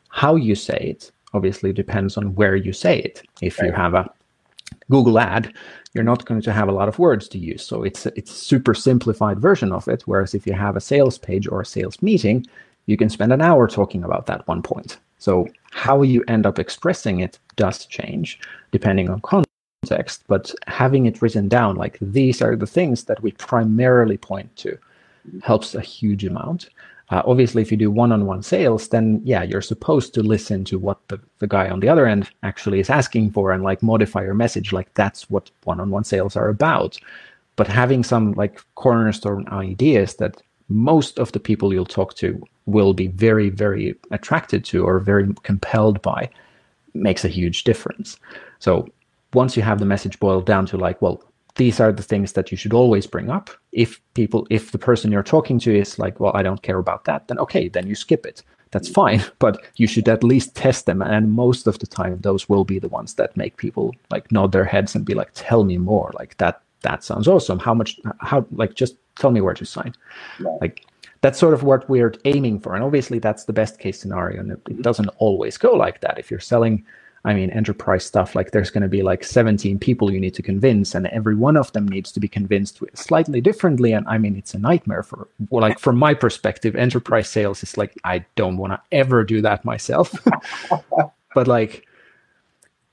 How 0.09 0.35
you 0.35 0.55
say 0.55 0.77
it 0.77 1.11
obviously 1.33 1.73
depends 1.73 2.17
on 2.17 2.35
where 2.35 2.55
you 2.55 2.73
say 2.73 2.99
it. 2.99 3.23
If 3.41 3.59
right. 3.59 3.67
you 3.67 3.73
have 3.73 3.93
a 3.93 4.09
Google 4.89 5.19
ad, 5.19 5.53
you're 5.93 6.03
not 6.03 6.25
going 6.25 6.41
to 6.41 6.53
have 6.53 6.67
a 6.67 6.71
lot 6.71 6.87
of 6.87 6.99
words 6.99 7.27
to 7.29 7.39
use. 7.39 7.65
So 7.65 7.83
it's 7.83 8.05
it's 8.05 8.31
a 8.31 8.35
super 8.35 8.73
simplified 8.73 9.39
version 9.39 9.71
of 9.71 9.87
it. 9.87 10.03
Whereas 10.05 10.35
if 10.35 10.45
you 10.45 10.53
have 10.53 10.75
a 10.75 10.81
sales 10.81 11.17
page 11.17 11.47
or 11.47 11.61
a 11.61 11.65
sales 11.65 12.01
meeting, 12.01 12.45
you 12.85 12.97
can 12.97 13.09
spend 13.09 13.33
an 13.33 13.41
hour 13.41 13.67
talking 13.67 14.03
about 14.03 14.25
that 14.27 14.47
one 14.47 14.61
point. 14.61 14.99
So 15.17 15.47
how 15.71 16.01
you 16.01 16.23
end 16.27 16.45
up 16.45 16.59
expressing 16.59 17.19
it 17.19 17.39
does 17.55 17.85
change 17.85 18.39
depending 18.71 19.09
on 19.09 19.21
context, 19.21 20.23
but 20.27 20.53
having 20.67 21.05
it 21.05 21.21
written 21.21 21.47
down 21.47 21.75
like 21.75 21.97
these 22.01 22.41
are 22.41 22.55
the 22.55 22.67
things 22.67 23.05
that 23.05 23.21
we 23.21 23.31
primarily 23.31 24.17
point 24.17 24.55
to 24.57 24.77
helps 25.41 25.73
a 25.73 25.81
huge 25.81 26.25
amount. 26.25 26.69
Uh, 27.09 27.21
obviously, 27.25 27.61
if 27.61 27.71
you 27.71 27.77
do 27.77 27.91
one-on-one 27.91 28.41
sales, 28.41 28.87
then 28.89 29.21
yeah, 29.23 29.43
you're 29.43 29.61
supposed 29.61 30.13
to 30.13 30.23
listen 30.23 30.65
to 30.65 30.79
what 30.79 31.07
the, 31.07 31.19
the 31.37 31.47
guy 31.47 31.69
on 31.69 31.79
the 31.79 31.89
other 31.89 32.07
end 32.07 32.29
actually 32.41 32.79
is 32.79 32.89
asking 32.89 33.31
for 33.31 33.51
and 33.51 33.63
like 33.63 33.83
modify 33.83 34.23
your 34.23 34.33
message. 34.33 34.73
Like 34.73 34.91
that's 34.95 35.29
what 35.29 35.51
one-on-one 35.65 36.03
sales 36.03 36.35
are 36.35 36.49
about. 36.49 36.97
But 37.57 37.67
having 37.67 38.03
some 38.03 38.33
like 38.33 38.59
cornerstone 38.73 39.47
ideas 39.49 40.15
that 40.15 40.41
most 40.69 41.19
of 41.19 41.31
the 41.31 41.39
people 41.39 41.73
you'll 41.73 41.85
talk 41.85 42.15
to 42.15 42.41
will 42.65 42.93
be 42.93 43.07
very, 43.07 43.49
very 43.49 43.95
attracted 44.11 44.65
to 44.65 44.83
or 44.83 44.99
very 44.99 45.31
compelled 45.43 46.01
by 46.01 46.29
makes 46.93 47.25
a 47.25 47.29
huge 47.29 47.63
difference. 47.63 48.17
So 48.59 48.87
once 49.33 49.55
you 49.55 49.63
have 49.63 49.79
the 49.79 49.85
message 49.85 50.19
boiled 50.19 50.45
down 50.45 50.65
to 50.67 50.77
like, 50.77 51.01
well, 51.01 51.21
these 51.55 51.79
are 51.79 51.91
the 51.91 52.03
things 52.03 52.33
that 52.33 52.51
you 52.51 52.57
should 52.57 52.73
always 52.73 53.07
bring 53.07 53.29
up. 53.29 53.49
If 53.71 54.01
people, 54.13 54.45
if 54.49 54.71
the 54.71 54.77
person 54.77 55.11
you're 55.11 55.23
talking 55.23 55.59
to 55.59 55.77
is 55.77 55.99
like, 55.99 56.19
well, 56.19 56.31
I 56.35 56.43
don't 56.43 56.61
care 56.61 56.79
about 56.79 57.05
that, 57.05 57.27
then 57.27 57.39
okay, 57.39 57.69
then 57.69 57.87
you 57.87 57.95
skip 57.95 58.25
it. 58.25 58.43
That's 58.71 58.89
fine, 58.89 59.23
but 59.39 59.63
you 59.75 59.87
should 59.87 60.09
at 60.09 60.23
least 60.23 60.55
test 60.55 60.85
them. 60.85 61.01
And 61.01 61.31
most 61.31 61.67
of 61.67 61.79
the 61.79 61.87
time, 61.87 62.19
those 62.19 62.49
will 62.49 62.65
be 62.65 62.79
the 62.79 62.89
ones 62.89 63.13
that 63.15 63.37
make 63.37 63.57
people 63.57 63.93
like 64.11 64.31
nod 64.31 64.51
their 64.51 64.65
heads 64.65 64.95
and 64.95 65.05
be 65.05 65.13
like, 65.13 65.31
tell 65.33 65.63
me 65.63 65.77
more. 65.77 66.11
Like 66.15 66.35
that, 66.37 66.61
that 66.85 67.03
sounds 67.03 67.27
awesome. 67.27 67.59
How 67.59 67.73
much, 67.73 67.99
how, 68.19 68.45
like, 68.51 68.75
just 68.75 68.95
tell 69.15 69.31
me 69.31 69.41
where 69.41 69.53
to 69.53 69.65
sign. 69.65 69.93
Like, 70.61 70.85
that's 71.21 71.39
sort 71.39 71.53
of 71.53 71.63
what 71.63 71.89
we're 71.89 72.13
aiming 72.25 72.59
for. 72.59 72.75
And 72.75 72.83
obviously, 72.83 73.19
that's 73.19 73.45
the 73.45 73.53
best 73.53 73.79
case 73.79 73.99
scenario. 73.99 74.39
And 74.39 74.51
it 74.51 74.63
mm-hmm. 74.63 74.81
doesn't 74.81 75.09
always 75.17 75.57
go 75.57 75.71
like 75.73 76.01
that. 76.01 76.19
If 76.19 76.29
you're 76.29 76.39
selling, 76.39 76.85
I 77.23 77.33
mean, 77.33 77.49
enterprise 77.49 78.05
stuff, 78.05 78.35
like 78.35 78.51
there's 78.51 78.69
going 78.69 78.83
to 78.83 78.87
be 78.87 79.01
like 79.01 79.23
17 79.23 79.79
people 79.79 80.11
you 80.13 80.19
need 80.19 80.35
to 80.35 80.43
convince, 80.43 80.93
and 80.93 81.07
every 81.07 81.35
one 81.35 81.57
of 81.57 81.71
them 81.73 81.87
needs 81.87 82.11
to 82.11 82.19
be 82.19 82.27
convinced 82.27 82.79
slightly 82.93 83.41
differently. 83.41 83.93
And 83.93 84.07
I 84.07 84.19
mean, 84.19 84.35
it's 84.35 84.53
a 84.53 84.59
nightmare 84.59 85.01
for, 85.01 85.27
like, 85.49 85.79
from 85.79 85.97
my 85.97 86.13
perspective, 86.13 86.75
enterprise 86.75 87.29
sales 87.29 87.63
is 87.63 87.77
like, 87.77 87.93
I 88.03 88.23
don't 88.35 88.57
want 88.57 88.73
to 88.73 88.81
ever 88.91 89.23
do 89.23 89.41
that 89.41 89.65
myself. 89.65 90.13
but 91.33 91.47
like, 91.47 91.87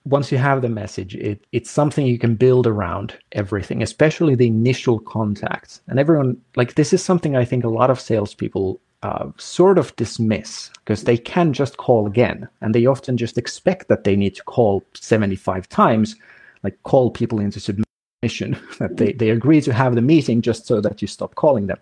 once 0.04 0.32
you 0.32 0.38
have 0.38 0.62
the 0.62 0.68
message, 0.68 1.14
it, 1.14 1.44
it's 1.52 1.70
something 1.70 2.06
you 2.06 2.18
can 2.18 2.34
build 2.34 2.66
around 2.66 3.16
everything, 3.32 3.82
especially 3.82 4.34
the 4.34 4.48
initial 4.48 4.98
contacts. 4.98 5.80
And 5.88 5.98
everyone, 5.98 6.40
like, 6.56 6.74
this 6.74 6.92
is 6.92 7.02
something 7.02 7.36
I 7.36 7.44
think 7.44 7.64
a 7.64 7.68
lot 7.68 7.90
of 7.90 8.00
salespeople 8.00 8.80
uh, 9.02 9.30
sort 9.36 9.78
of 9.78 9.94
dismiss 9.96 10.70
because 10.84 11.04
they 11.04 11.16
can 11.16 11.52
just 11.52 11.76
call 11.76 12.06
again 12.06 12.48
and 12.60 12.74
they 12.74 12.86
often 12.86 13.16
just 13.16 13.36
expect 13.36 13.88
that 13.88 14.04
they 14.04 14.14
need 14.14 14.34
to 14.36 14.44
call 14.44 14.84
75 14.94 15.68
times 15.68 16.14
like 16.62 16.80
call 16.84 17.10
people 17.10 17.40
into 17.40 17.58
submission 17.58 18.56
that 18.78 18.96
they, 18.96 19.12
they 19.12 19.30
agree 19.30 19.60
to 19.60 19.72
have 19.72 19.96
the 19.96 20.02
meeting 20.02 20.40
just 20.40 20.66
so 20.66 20.80
that 20.80 21.02
you 21.02 21.08
stop 21.08 21.34
calling 21.34 21.66
them 21.66 21.78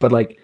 but 0.00 0.10
like 0.10 0.40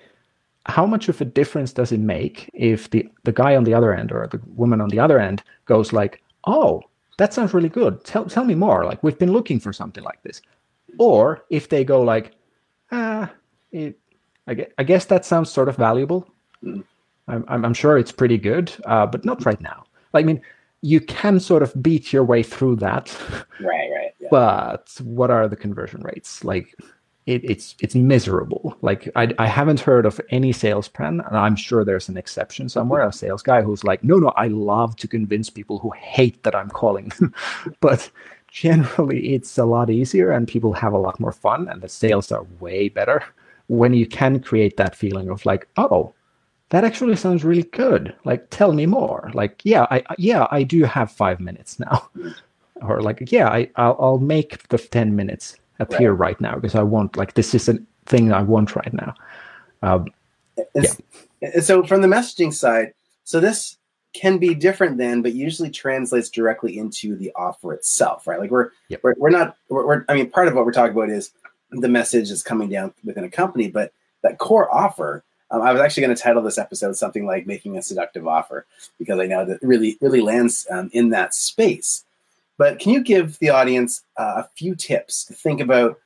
how 0.67 0.87
much 0.87 1.09
of 1.09 1.21
a 1.21 1.25
difference 1.25 1.73
does 1.73 1.91
it 1.91 1.99
make 1.99 2.49
if 2.55 2.89
the 2.91 3.05
the 3.25 3.33
guy 3.33 3.57
on 3.57 3.65
the 3.65 3.75
other 3.75 3.93
end 3.93 4.13
or 4.13 4.29
the 4.29 4.41
woman 4.55 4.81
on 4.81 4.91
the 4.91 5.01
other 5.01 5.19
end 5.19 5.43
goes 5.67 5.93
like 5.93 6.23
oh 6.47 6.81
that 7.23 7.33
sounds 7.33 7.55
really 7.55 7.69
good 7.69 8.03
tell, 8.05 8.25
tell 8.27 8.45
me 8.45 8.55
more 8.55 8.85
like 8.85 9.03
we've 9.03 9.19
been 9.19 9.33
looking 9.33 9.59
for 9.61 9.73
something 9.73 10.05
like 10.05 10.23
this 10.23 10.43
or 10.99 11.45
if 11.51 11.69
they 11.69 11.85
go 11.85 12.03
like 12.03 12.33
ah 12.91 13.31
it, 13.73 13.99
I 14.47 14.55
guess, 14.55 14.69
I 14.79 14.83
guess 14.83 15.05
that 15.07 15.25
sounds 15.25 15.51
sort 15.51 15.69
of 15.69 15.77
valuable. 15.77 16.29
Mm. 16.63 16.85
I'm, 17.29 17.45
I'm 17.49 17.75
sure 17.75 17.97
it's 17.97 18.13
pretty 18.13 18.39
good, 18.39 18.73
uh, 18.85 19.07
but 19.07 19.25
not 19.25 19.45
right 19.47 19.61
now. 19.61 19.85
Like, 20.13 20.25
I 20.25 20.27
mean, 20.27 20.43
you 20.83 21.01
can 21.01 21.41
sort 21.41 21.63
of 21.63 21.73
beat 21.81 22.13
your 22.13 22.25
way 22.25 22.43
through 22.43 22.77
that. 22.77 23.17
Right, 23.61 23.91
right. 23.95 24.15
Yeah. 24.19 24.29
But 24.31 24.99
what 25.03 25.31
are 25.31 25.49
the 25.49 25.57
conversion 25.57 26.03
rates? 26.03 26.45
Like, 26.45 26.75
it, 27.27 27.45
it's 27.45 27.77
it's 27.81 27.95
miserable. 27.95 28.77
Like, 28.83 29.09
I, 29.15 29.33
I 29.39 29.47
haven't 29.47 29.81
heard 29.81 30.07
of 30.07 30.21
any 30.31 30.53
salesman, 30.53 31.21
and 31.21 31.37
I'm 31.37 31.57
sure 31.57 31.85
there's 31.85 32.09
an 32.09 32.17
exception 32.17 32.69
somewhere, 32.69 33.07
a 33.07 33.13
sales 33.13 33.43
guy 33.43 33.63
who's 33.63 33.85
like, 33.85 34.03
no, 34.03 34.17
no, 34.17 34.29
I 34.37 34.49
love 34.49 34.97
to 34.97 35.09
convince 35.09 35.49
people 35.49 35.79
who 35.79 35.91
hate 35.93 36.43
that 36.43 36.55
I'm 36.57 36.71
calling. 36.71 37.09
Them. 37.19 37.35
But 37.81 38.11
generally, 38.49 39.35
it's 39.35 39.57
a 39.59 39.65
lot 39.65 39.89
easier, 39.91 40.33
and 40.33 40.49
people 40.49 40.73
have 40.73 40.93
a 40.93 40.99
lot 40.99 41.21
more 41.21 41.33
fun, 41.33 41.69
and 41.69 41.81
the 41.81 41.89
sales 41.89 42.33
are 42.33 42.47
way 42.61 42.89
better 42.89 43.23
when 43.69 43.95
you 43.95 44.07
can 44.07 44.41
create 44.41 44.77
that 44.77 44.97
feeling 44.97 45.31
of 45.31 45.47
like, 45.47 45.69
oh, 45.77 46.13
that 46.71 46.85
actually 46.85 47.17
sounds 47.17 47.45
really 47.45 47.63
good. 47.65 48.15
Like, 48.25 48.49
tell 48.51 48.73
me 48.73 48.87
more. 48.87 49.31
Like, 49.35 49.61
yeah, 49.65 49.87
I 49.91 50.03
yeah, 50.19 50.49
I 50.51 50.65
do 50.65 50.85
have 50.85 51.13
five 51.13 51.39
minutes 51.39 51.79
now, 51.79 52.09
or 52.83 53.01
like, 53.01 53.31
yeah, 53.31 53.49
I 53.49 53.71
I'll, 53.77 53.97
I'll 54.01 54.19
make 54.19 54.67
the 54.69 54.79
ten 54.79 55.15
minutes 55.15 55.57
appear 55.83 56.13
right, 56.13 56.31
right 56.31 56.41
now 56.41 56.55
because 56.55 56.75
I 56.75 56.83
want 56.83 57.17
like 57.17 57.35
this 57.35 57.55
is 57.55 57.69
a 57.69 57.79
thing 58.07 58.33
I 58.33 58.43
want 58.43 58.75
right 58.75 58.93
now. 58.93 59.15
Um, 59.83 60.07
yeah. 60.75 61.61
So 61.61 61.85
from 61.85 62.03
the 62.03 62.09
messaging 62.09 62.53
side, 62.53 62.93
so 63.25 63.41
this 63.41 63.77
can 64.15 64.39
be 64.39 64.55
different 64.55 64.99
then, 64.99 65.23
but 65.23 65.33
usually 65.33 65.71
translates 65.71 66.29
directly 66.29 66.79
into 66.79 67.17
the 67.17 67.33
offer 67.35 67.73
itself, 67.73 68.27
right? 68.27 68.39
Like 68.39 68.51
we're 68.51 68.71
yep. 68.89 69.01
we're, 69.03 69.15
we're 69.17 69.31
not 69.31 69.57
we're, 69.69 69.87
we're 69.87 70.05
I 70.09 70.15
mean 70.15 70.31
part 70.31 70.49
of 70.49 70.55
what 70.55 70.65
we're 70.65 70.73
talking 70.73 70.97
about 70.97 71.11
is 71.11 71.33
the 71.71 71.89
message 71.89 72.31
is 72.31 72.43
coming 72.43 72.69
down 72.69 72.93
within 73.05 73.25
a 73.25 73.31
company, 73.31 73.69
but 73.69 73.93
that 74.23 74.39
core 74.39 74.73
offer. 74.73 75.25
Um, 75.51 75.61
I 75.61 75.73
was 75.73 75.83
actually 75.83 76.05
going 76.05 76.17
to 76.17 76.23
title 76.23 76.43
this 76.43 76.59
episode 76.59 76.97
something 76.97 77.27
like 77.27 77.47
"Making 77.47 77.77
a 77.77 77.83
Seductive 77.83 78.27
Offer" 78.27 78.67
because 78.99 79.19
I 79.19 79.27
know 79.27 79.45
that 79.45 79.63
really 79.63 79.99
really 80.01 80.21
lands 80.21 80.67
um, 80.71 80.91
in 80.93 81.11
that 81.11 81.35
space. 81.35 82.05
But 82.59 82.79
can 82.79 82.93
you 82.93 83.03
give 83.03 83.39
the 83.39 83.51
audience 83.51 84.03
uh, 84.17 84.35
a 84.45 84.49
few 84.57 84.75
tips 84.75 85.25
to 85.25 85.35
think 85.35 85.61
about 85.61 85.99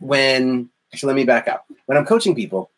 when? 0.00 0.68
Actually, 0.92 1.08
let 1.08 1.16
me 1.16 1.24
back 1.24 1.48
up. 1.48 1.66
When 1.86 1.98
I'm 1.98 2.06
coaching 2.06 2.34
people, 2.34 2.70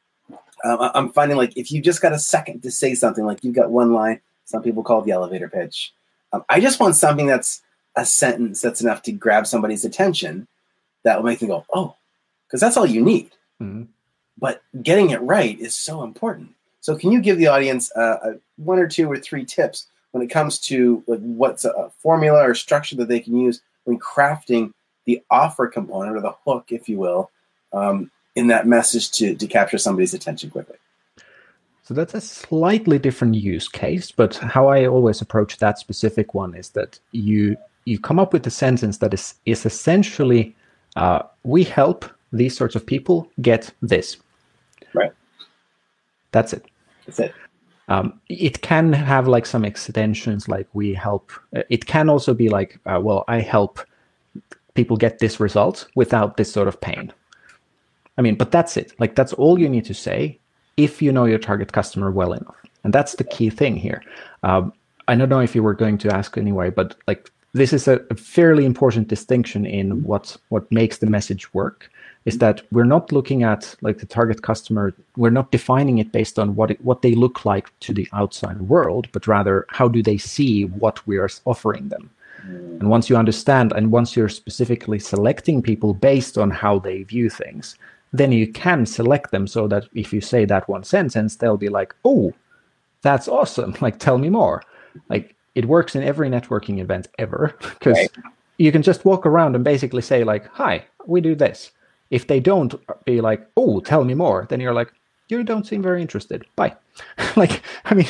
uh, 0.64 0.90
I'm 0.94 1.10
finding 1.12 1.36
like 1.36 1.56
if 1.56 1.70
you 1.70 1.82
just 1.82 2.00
got 2.00 2.12
a 2.12 2.18
second 2.18 2.62
to 2.62 2.70
say 2.70 2.94
something, 2.94 3.24
like 3.24 3.44
you've 3.44 3.54
got 3.54 3.70
one 3.70 3.92
line. 3.92 4.20
Some 4.44 4.62
people 4.62 4.82
call 4.82 5.00
it 5.00 5.06
the 5.06 5.12
elevator 5.12 5.48
pitch. 5.48 5.92
Um, 6.32 6.44
I 6.48 6.60
just 6.60 6.78
want 6.80 6.96
something 6.96 7.26
that's 7.26 7.62
a 7.96 8.04
sentence 8.04 8.60
that's 8.60 8.80
enough 8.80 9.02
to 9.02 9.12
grab 9.12 9.46
somebody's 9.46 9.84
attention 9.84 10.46
that 11.02 11.16
will 11.16 11.24
make 11.24 11.40
them 11.40 11.48
go, 11.48 11.64
"Oh, 11.72 11.96
because 12.46 12.60
that's 12.60 12.76
all 12.76 12.86
you 12.86 13.02
need. 13.02 13.30
Mm-hmm. 13.60 13.84
But 14.38 14.62
getting 14.82 15.10
it 15.10 15.20
right 15.22 15.58
is 15.58 15.74
so 15.74 16.02
important. 16.02 16.50
So, 16.80 16.96
can 16.96 17.10
you 17.10 17.20
give 17.20 17.38
the 17.38 17.48
audience 17.48 17.90
uh, 17.96 18.18
a, 18.22 18.34
one 18.56 18.78
or 18.78 18.86
two 18.86 19.10
or 19.10 19.18
three 19.18 19.44
tips 19.44 19.86
when 20.16 20.24
it 20.24 20.30
comes 20.30 20.58
to 20.58 21.04
like, 21.06 21.20
what's 21.20 21.66
a 21.66 21.90
formula 21.98 22.48
or 22.48 22.54
structure 22.54 22.96
that 22.96 23.08
they 23.08 23.20
can 23.20 23.36
use 23.36 23.60
when 23.84 23.98
crafting 23.98 24.72
the 25.04 25.22
offer 25.30 25.66
component 25.66 26.16
or 26.16 26.22
the 26.22 26.32
hook, 26.46 26.68
if 26.70 26.88
you 26.88 26.96
will, 26.96 27.30
um, 27.74 28.10
in 28.34 28.46
that 28.46 28.66
message 28.66 29.10
to, 29.10 29.34
to 29.34 29.46
capture 29.46 29.76
somebody's 29.76 30.14
attention 30.14 30.48
quickly? 30.48 30.76
So 31.82 31.92
that's 31.92 32.14
a 32.14 32.20
slightly 32.22 32.98
different 32.98 33.34
use 33.34 33.68
case, 33.68 34.10
but 34.10 34.36
how 34.36 34.68
I 34.68 34.86
always 34.86 35.20
approach 35.20 35.58
that 35.58 35.78
specific 35.78 36.32
one 36.32 36.54
is 36.54 36.70
that 36.70 36.98
you 37.12 37.58
you 37.84 37.98
come 38.00 38.18
up 38.18 38.32
with 38.32 38.46
a 38.46 38.50
sentence 38.50 38.96
that 38.98 39.12
is 39.12 39.34
is 39.44 39.66
essentially 39.66 40.56
uh, 40.96 41.24
we 41.42 41.62
help 41.62 42.06
these 42.32 42.56
sorts 42.56 42.74
of 42.74 42.86
people 42.86 43.30
get 43.42 43.70
this. 43.82 44.16
Right. 44.94 45.12
That's 46.32 46.54
it. 46.54 46.64
That's 47.04 47.20
it. 47.20 47.34
Um, 47.88 48.20
it 48.28 48.62
can 48.62 48.92
have 48.92 49.28
like 49.28 49.46
some 49.46 49.64
extensions, 49.64 50.48
like 50.48 50.68
we 50.72 50.92
help. 50.94 51.30
Uh, 51.54 51.62
it 51.70 51.86
can 51.86 52.08
also 52.08 52.34
be 52.34 52.48
like, 52.48 52.78
uh, 52.86 53.00
well, 53.02 53.24
I 53.28 53.40
help 53.40 53.80
people 54.74 54.96
get 54.96 55.18
this 55.18 55.38
result 55.40 55.86
without 55.94 56.36
this 56.36 56.52
sort 56.52 56.68
of 56.68 56.80
pain. 56.80 57.12
I 58.18 58.22
mean, 58.22 58.34
but 58.34 58.50
that's 58.50 58.76
it. 58.76 58.92
Like 58.98 59.14
that's 59.14 59.32
all 59.34 59.58
you 59.58 59.68
need 59.68 59.84
to 59.86 59.94
say 59.94 60.38
if 60.76 61.00
you 61.00 61.12
know 61.12 61.24
your 61.24 61.38
target 61.38 61.72
customer 61.72 62.10
well 62.10 62.32
enough, 62.32 62.56
and 62.84 62.92
that's 62.92 63.14
the 63.14 63.24
key 63.24 63.50
thing 63.50 63.76
here. 63.76 64.02
Um, 64.42 64.72
I 65.08 65.14
don't 65.14 65.28
know 65.28 65.40
if 65.40 65.54
you 65.54 65.62
were 65.62 65.74
going 65.74 65.98
to 65.98 66.14
ask 66.14 66.36
anyway, 66.36 66.70
but 66.70 66.96
like 67.06 67.30
this 67.52 67.72
is 67.72 67.88
a, 67.88 68.00
a 68.10 68.14
fairly 68.14 68.64
important 68.64 69.08
distinction 69.08 69.64
in 69.64 70.02
what 70.02 70.36
what 70.48 70.70
makes 70.72 70.98
the 70.98 71.06
message 71.06 71.52
work 71.54 71.90
is 72.26 72.38
that 72.38 72.60
we're 72.72 72.84
not 72.84 73.12
looking 73.12 73.44
at 73.44 73.74
like 73.80 73.98
the 73.98 74.06
target 74.06 74.42
customer 74.42 74.92
we're 75.16 75.30
not 75.30 75.50
defining 75.52 75.98
it 75.98 76.12
based 76.12 76.38
on 76.38 76.54
what 76.56 76.72
it, 76.72 76.84
what 76.84 77.00
they 77.00 77.14
look 77.14 77.44
like 77.44 77.70
to 77.80 77.94
the 77.94 78.06
outside 78.12 78.60
world 78.62 79.06
but 79.12 79.26
rather 79.26 79.64
how 79.70 79.88
do 79.88 80.02
they 80.02 80.18
see 80.18 80.64
what 80.64 81.06
we 81.06 81.16
are 81.16 81.30
offering 81.46 81.88
them 81.88 82.10
mm. 82.46 82.80
and 82.80 82.90
once 82.90 83.08
you 83.08 83.16
understand 83.16 83.72
and 83.72 83.92
once 83.92 84.14
you're 84.14 84.28
specifically 84.28 84.98
selecting 84.98 85.62
people 85.62 85.94
based 85.94 86.36
on 86.36 86.50
how 86.50 86.78
they 86.78 87.02
view 87.04 87.30
things 87.30 87.78
then 88.12 88.32
you 88.32 88.46
can 88.52 88.84
select 88.84 89.30
them 89.30 89.46
so 89.46 89.66
that 89.68 89.86
if 89.94 90.12
you 90.12 90.20
say 90.20 90.44
that 90.44 90.68
one 90.68 90.84
sentence 90.84 91.36
they'll 91.36 91.56
be 91.56 91.68
like 91.68 91.94
oh 92.04 92.32
that's 93.02 93.28
awesome 93.28 93.74
like 93.80 93.98
tell 93.98 94.18
me 94.18 94.28
more 94.28 94.62
like 95.08 95.34
it 95.54 95.64
works 95.64 95.94
in 95.94 96.02
every 96.02 96.28
networking 96.28 96.80
event 96.80 97.08
ever 97.18 97.54
because 97.60 97.96
right. 97.96 98.10
you 98.58 98.72
can 98.72 98.82
just 98.82 99.04
walk 99.04 99.24
around 99.24 99.54
and 99.54 99.62
basically 99.64 100.02
say 100.02 100.24
like 100.24 100.46
hi 100.48 100.84
we 101.06 101.20
do 101.20 101.36
this 101.36 101.70
if 102.10 102.26
they 102.26 102.40
don't 102.40 102.74
be 103.04 103.20
like, 103.20 103.46
"Oh, 103.56 103.80
tell 103.80 104.04
me 104.04 104.14
more," 104.14 104.46
then 104.48 104.60
you're 104.60 104.74
like, 104.74 104.92
you 105.28 105.42
don't 105.42 105.66
seem 105.66 105.82
very 105.82 106.00
interested. 106.00 106.44
Bye. 106.56 106.76
like, 107.36 107.62
I 107.84 107.94
mean, 107.94 108.08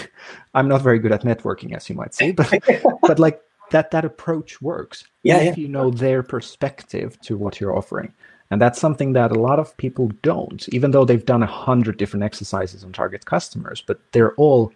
I'm 0.54 0.68
not 0.68 0.82
very 0.82 0.98
good 0.98 1.12
at 1.12 1.22
networking, 1.22 1.74
as 1.74 1.88
you 1.88 1.94
might 1.94 2.14
say, 2.14 2.32
but 2.32 2.52
but 3.02 3.18
like 3.18 3.40
that 3.70 3.90
that 3.90 4.04
approach 4.04 4.60
works. 4.60 5.04
Yeah, 5.22 5.38
if 5.38 5.56
yeah. 5.56 5.62
you 5.62 5.68
know 5.68 5.90
their 5.90 6.22
perspective 6.22 7.20
to 7.22 7.36
what 7.36 7.60
you're 7.60 7.76
offering. 7.76 8.12
And 8.50 8.60
that's 8.60 8.80
something 8.80 9.12
that 9.14 9.32
a 9.32 9.40
lot 9.40 9.58
of 9.58 9.76
people 9.76 10.12
don't, 10.22 10.68
even 10.68 10.92
though 10.92 11.04
they've 11.04 11.24
done 11.24 11.42
a 11.42 11.48
hundred 11.48 11.96
different 11.96 12.22
exercises 12.22 12.84
on 12.84 12.92
target 12.92 13.24
customers, 13.24 13.82
but 13.84 13.98
they're 14.12 14.34
all 14.34 14.72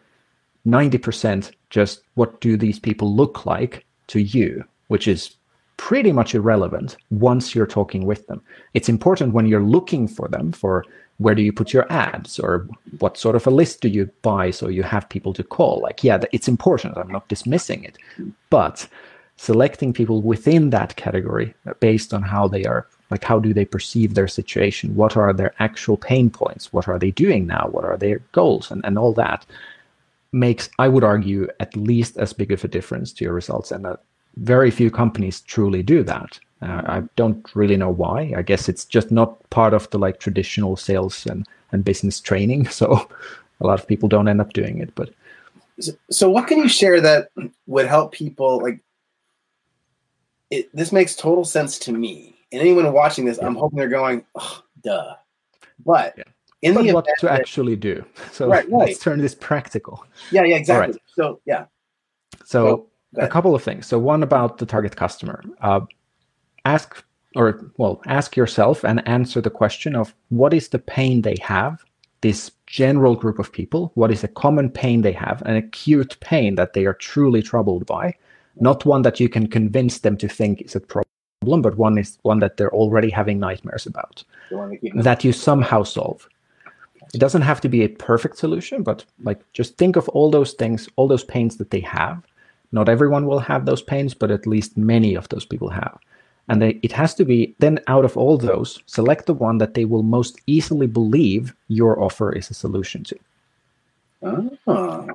90% 0.67 1.53
just 1.71 2.03
what 2.15 2.41
do 2.41 2.57
these 2.57 2.81
people 2.81 3.15
look 3.15 3.47
like 3.47 3.85
to 4.09 4.21
you, 4.21 4.65
which 4.89 5.07
is 5.07 5.37
pretty 5.81 6.13
much 6.13 6.35
irrelevant 6.35 6.99
once 7.09 7.55
you're 7.55 7.67
talking 7.67 8.05
with 8.05 8.27
them. 8.27 8.43
It's 8.75 8.91
important 8.91 9.33
when 9.33 9.47
you're 9.47 9.63
looking 9.77 10.07
for 10.07 10.29
them 10.29 10.53
for 10.53 10.85
where 11.17 11.35
do 11.35 11.41
you 11.41 11.55
put 11.55 11.73
your 11.73 11.91
ads 11.91 12.39
or 12.39 12.69
what 12.99 13.17
sort 13.17 13.35
of 13.35 13.47
a 13.47 13.51
list 13.51 13.81
do 13.81 13.89
you 13.89 14.11
buy 14.21 14.51
so 14.51 14.69
you 14.69 14.83
have 14.83 15.09
people 15.09 15.33
to 15.33 15.43
call. 15.43 15.81
Like, 15.81 16.05
yeah, 16.05 16.21
it's 16.33 16.49
important. 16.49 16.99
I'm 16.99 17.11
not 17.11 17.29
dismissing 17.29 17.83
it. 17.83 17.97
But 18.51 18.87
selecting 19.37 19.95
people 19.95 20.21
within 20.21 20.69
that 20.69 20.97
category 20.97 21.55
based 21.81 22.13
on 22.13 22.23
how 22.23 22.47
they 22.47 22.65
are 22.67 22.87
like 23.11 23.25
how 23.25 23.39
do 23.41 23.55
they 23.55 23.65
perceive 23.65 24.13
their 24.13 24.29
situation 24.29 24.95
what 24.95 25.17
are 25.17 25.33
their 25.33 25.55
actual 25.61 25.97
pain 25.97 26.29
points 26.29 26.75
what 26.75 26.87
are 26.87 26.99
they 26.99 27.11
doing 27.11 27.47
now 27.47 27.67
what 27.71 27.87
are 27.87 27.97
their 27.97 28.19
goals 28.33 28.71
and, 28.71 28.85
and 28.85 28.99
all 28.99 29.15
that 29.15 29.47
makes 30.33 30.69
i 30.79 30.87
would 30.87 31.03
argue 31.03 31.49
at 31.59 31.75
least 31.75 32.19
as 32.19 32.35
big 32.35 32.53
of 32.53 32.63
a 32.65 32.69
difference 32.69 33.15
to 33.15 33.25
your 33.25 33.33
results 33.33 33.73
and 33.73 33.87
uh, 33.87 33.97
very 34.37 34.71
few 34.71 34.91
companies 34.91 35.41
truly 35.43 35.83
do 35.83 36.03
that 36.03 36.39
uh, 36.63 36.83
i 36.87 37.03
don't 37.17 37.55
really 37.55 37.77
know 37.77 37.91
why 37.91 38.33
i 38.37 38.43
guess 38.43 38.69
it's 38.69 38.85
just 38.85 39.11
not 39.11 39.49
part 39.51 39.75
of 39.75 39.89
the 39.91 39.99
like 39.99 40.21
traditional 40.21 40.77
sales 40.77 41.27
and, 41.27 41.47
and 41.73 41.85
business 41.85 42.21
training 42.21 42.67
so 42.71 43.09
a 43.61 43.67
lot 43.67 43.79
of 43.81 43.87
people 43.87 44.09
don't 44.09 44.29
end 44.29 44.41
up 44.41 44.53
doing 44.53 44.79
it 44.79 44.95
but 44.95 45.11
So, 45.81 45.93
so 46.11 46.31
what 46.31 46.47
can 46.47 46.59
you 46.59 46.69
share 46.69 47.01
that 47.01 47.31
would 47.67 47.87
help 47.87 48.13
people 48.13 48.61
like? 48.61 48.81
It, 50.51 50.69
this 50.75 50.93
makes 50.93 51.17
total 51.17 51.45
sense 51.45 51.79
to 51.81 51.93
me. 51.93 52.37
And 52.53 52.61
anyone 52.61 52.93
watching 52.93 53.25
this, 53.25 53.39
I'm 53.39 53.55
hoping 53.55 53.79
they're 53.79 53.89
going, 53.89 54.25
oh, 54.35 54.63
"Duh," 54.83 55.15
but 55.87 56.15
Yeah. 56.19 56.25
in 56.63 56.75
but 56.75 56.83
the 56.85 56.93
what 56.93 57.07
to 57.21 57.27
that- 57.27 57.41
actually 57.41 57.77
do 57.77 58.05
so 58.33 58.49
Right, 58.49 58.69
right. 58.71 58.89
let's 58.89 58.99
turn 58.99 59.21
this 59.21 59.35
practical 59.35 60.05
yeah, 60.31 60.45
yeah, 60.45 60.57
exactly. 60.57 61.01
So 61.17 61.41
yeah, 61.47 61.65
So 62.45 62.61
go 62.77 62.90
a 63.17 63.29
couple 63.29 63.55
of 63.55 63.63
things. 63.63 63.87
So 63.87 63.99
one 63.99 64.23
about 64.23 64.59
the 64.59 64.67
target 64.67 64.97
customer. 64.97 65.43
Uh, 65.61 65.81
ask 66.65 67.05
or 67.37 67.71
well, 67.77 68.01
ask 68.07 68.37
yourself 68.37 68.85
and 68.85 69.07
answer 69.09 69.41
the 69.41 69.51
question 69.51 69.95
of 69.95 70.15
what 70.31 70.53
is 70.53 70.69
the 70.69 70.79
pain 70.79 71.23
they 71.23 71.37
have. 71.41 71.85
This 72.23 72.51
general 72.67 73.17
group 73.17 73.39
of 73.39 73.51
people, 73.53 73.93
what 73.95 74.11
is 74.11 74.23
a 74.23 74.29
common 74.29 74.69
pain 74.69 75.01
they 75.01 75.13
have, 75.13 75.43
an 75.47 75.57
acute 75.57 76.19
pain 76.21 76.57
that 76.57 76.75
they 76.75 76.85
are 76.85 76.93
truly 76.93 77.41
troubled 77.41 77.87
by, 77.87 78.15
not 78.57 78.85
one 78.85 79.03
that 79.03 79.21
you 79.21 79.29
can 79.29 79.47
convince 79.47 80.01
them 80.01 80.19
to 80.19 80.29
think 80.29 80.61
is 80.61 80.77
a 80.77 80.81
problem, 80.81 81.63
but 81.63 81.79
one 81.79 81.97
is 81.97 82.19
one 82.23 82.41
that 82.41 82.59
they're 82.59 82.75
already 82.75 83.09
having 83.09 83.39
nightmares 83.39 83.87
about 83.87 84.23
the 84.51 84.57
one 84.59 84.71
that 84.71 84.81
keep- 84.81 85.03
that 85.03 85.25
you 85.25 85.33
somehow 85.33 85.83
solve. 85.83 86.29
It 87.15 87.19
doesn't 87.19 87.43
have 87.43 87.61
to 87.63 87.69
be 87.69 87.83
a 87.83 87.89
perfect 87.89 88.37
solution, 88.37 88.83
but 88.83 89.05
like 89.23 89.41
just 89.53 89.79
think 89.79 89.97
of 89.97 90.09
all 90.11 90.31
those 90.31 90.53
things, 90.53 90.89
all 90.97 91.09
those 91.09 91.25
pains 91.25 91.57
that 91.57 91.71
they 91.71 91.81
have. 91.81 92.23
Not 92.73 92.89
everyone 92.89 93.27
will 93.27 93.41
have 93.41 93.65
those 93.65 93.83
pains, 93.83 94.15
but 94.15 94.31
at 94.31 94.47
least 94.47 94.77
many 94.77 95.15
of 95.15 95.29
those 95.29 95.45
people 95.45 95.71
have. 95.71 95.99
And 96.49 96.61
they, 96.61 96.81
it 96.83 96.93
has 96.93 97.15
to 97.15 97.25
be 97.25 97.55
then 97.59 97.79
out 97.87 98.05
of 98.05 98.17
all 98.17 98.37
those, 98.37 98.83
select 98.87 99.27
the 99.27 99.35
one 99.35 99.59
that 99.59 99.75
they 99.75 99.85
will 99.85 100.03
most 100.03 100.41
easily 100.47 100.87
believe 100.87 101.55
your 101.69 102.01
offer 102.03 102.33
is 102.33 102.51
a 102.51 102.55
solution 102.55 103.05
to. 103.05 103.19
Oh. 104.23 105.09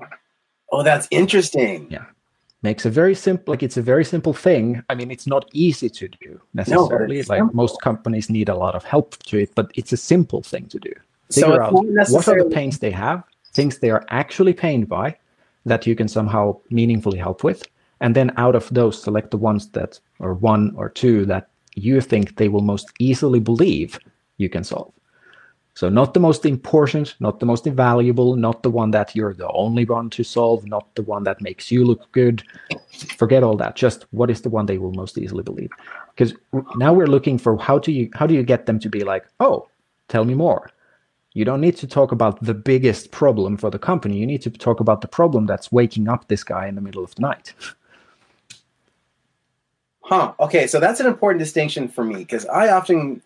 oh, 0.72 0.84
that's 0.84 1.08
interesting. 1.12 1.88
Yeah. 1.90 2.06
Makes 2.62 2.86
a 2.86 2.90
very 2.90 3.14
simple, 3.14 3.52
like 3.52 3.64
it's 3.64 3.78
a 3.78 3.82
very 3.82 4.04
simple 4.04 4.34
thing. 4.34 4.82
I 4.90 4.96
mean, 4.96 5.12
it's 5.12 5.28
not 5.28 5.48
easy 5.54 5.90
to 5.90 6.08
do 6.08 6.42
necessarily. 6.54 7.20
it's 7.20 7.30
like 7.30 7.40
simple. 7.40 7.56
most 7.56 7.82
companies 7.82 8.30
need 8.30 8.50
a 8.50 8.56
lot 8.56 8.74
of 8.74 8.84
help 8.84 9.18
to 9.24 9.38
it, 9.38 9.54
but 9.56 9.72
it's 9.76 9.94
a 9.94 9.98
simple 9.98 10.42
thing 10.42 10.68
to 10.68 10.80
do. 10.80 10.94
So 11.30 11.42
figure 11.42 11.62
it's 12.00 12.10
out 12.10 12.14
what 12.14 12.28
are 12.28 12.44
the 12.44 12.50
pains 12.50 12.80
they 12.80 12.92
have, 12.92 13.24
things 13.54 13.80
they 13.80 13.92
are 13.92 14.06
actually 14.10 14.54
pained 14.54 14.88
by 14.88 15.18
that 15.66 15.86
you 15.88 15.96
can 15.96 16.08
somehow 16.08 16.60
meaningfully 16.70 17.18
help 17.18 17.44
with. 17.44 17.64
And 18.02 18.16
then 18.16 18.32
out 18.38 18.56
of 18.56 18.70
those, 18.70 19.02
select 19.02 19.32
the 19.32 19.38
ones 19.38 19.70
that, 19.70 20.00
or 20.20 20.34
one 20.34 20.74
or 20.76 20.90
two 20.90 21.26
that 21.26 21.50
you 21.76 22.02
think 22.02 22.36
they 22.36 22.50
will 22.50 22.62
most 22.62 22.92
easily 23.00 23.40
believe 23.40 24.00
you 24.38 24.50
can 24.50 24.64
solve. 24.64 24.92
So, 25.76 25.90
not 25.90 26.14
the 26.14 26.22
most 26.22 26.46
important, 26.46 27.16
not 27.20 27.42
the 27.42 27.46
most 27.46 27.66
valuable, 27.66 28.38
not 28.38 28.64
the 28.64 28.72
one 28.72 28.92
that 28.92 29.14
you're 29.14 29.34
the 29.34 29.50
only 29.50 29.84
one 29.84 30.10
to 30.12 30.24
solve, 30.24 30.66
not 30.66 30.96
the 30.96 31.02
one 31.02 31.26
that 31.26 31.42
makes 31.42 31.70
you 31.70 31.84
look 31.84 32.10
good. 32.14 32.44
Forget 33.18 33.44
all 33.44 33.58
that. 33.58 33.76
Just 33.76 34.06
what 34.12 34.32
is 34.32 34.42
the 34.42 34.50
one 34.50 34.68
they 34.68 34.78
will 34.78 34.94
most 34.94 35.18
easily 35.18 35.44
believe? 35.44 35.70
Because 36.16 36.34
now 36.78 36.94
we're 36.94 37.08
looking 37.08 37.38
for 37.38 37.58
how 37.58 37.78
do 37.78 37.92
you 37.92 38.10
how 38.14 38.26
do 38.26 38.34
you 38.34 38.42
get 38.42 38.68
them 38.68 38.80
to 38.80 38.90
be 38.90 39.04
like, 39.04 39.26
oh, 39.42 39.68
tell 40.08 40.24
me 40.24 40.34
more. 40.34 40.72
You 41.36 41.44
don't 41.44 41.60
need 41.60 41.76
to 41.78 41.88
talk 41.88 42.14
about 42.14 42.42
the 42.42 42.54
biggest 42.54 43.12
problem 43.12 43.58
for 43.58 43.70
the 43.70 43.78
company. 43.78 44.18
You 44.18 44.26
need 44.26 44.42
to 44.44 44.50
talk 44.50 44.80
about 44.80 45.02
the 45.02 45.08
problem 45.10 45.46
that's 45.46 45.70
waking 45.70 46.08
up 46.08 46.30
this 46.30 46.46
guy 46.46 46.66
in 46.66 46.76
the 46.76 46.82
middle 46.82 47.04
of 47.04 47.14
the 47.16 47.22
night. 47.22 47.54
Huh. 50.00 50.34
Okay, 50.40 50.66
so 50.66 50.80
that's 50.80 51.02
an 51.02 51.08
important 51.08 51.40
distinction 51.40 51.90
for 51.90 52.06
me 52.06 52.16
because 52.16 52.46
I 52.46 52.70
often 52.70 53.22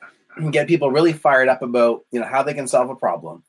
get 0.49 0.67
people 0.67 0.89
really 0.89 1.13
fired 1.13 1.49
up 1.49 1.61
about 1.61 2.03
you 2.11 2.19
know 2.19 2.25
how 2.25 2.41
they 2.41 2.55
can 2.55 2.67
solve 2.67 2.89
a 2.89 2.95
problem, 2.95 3.43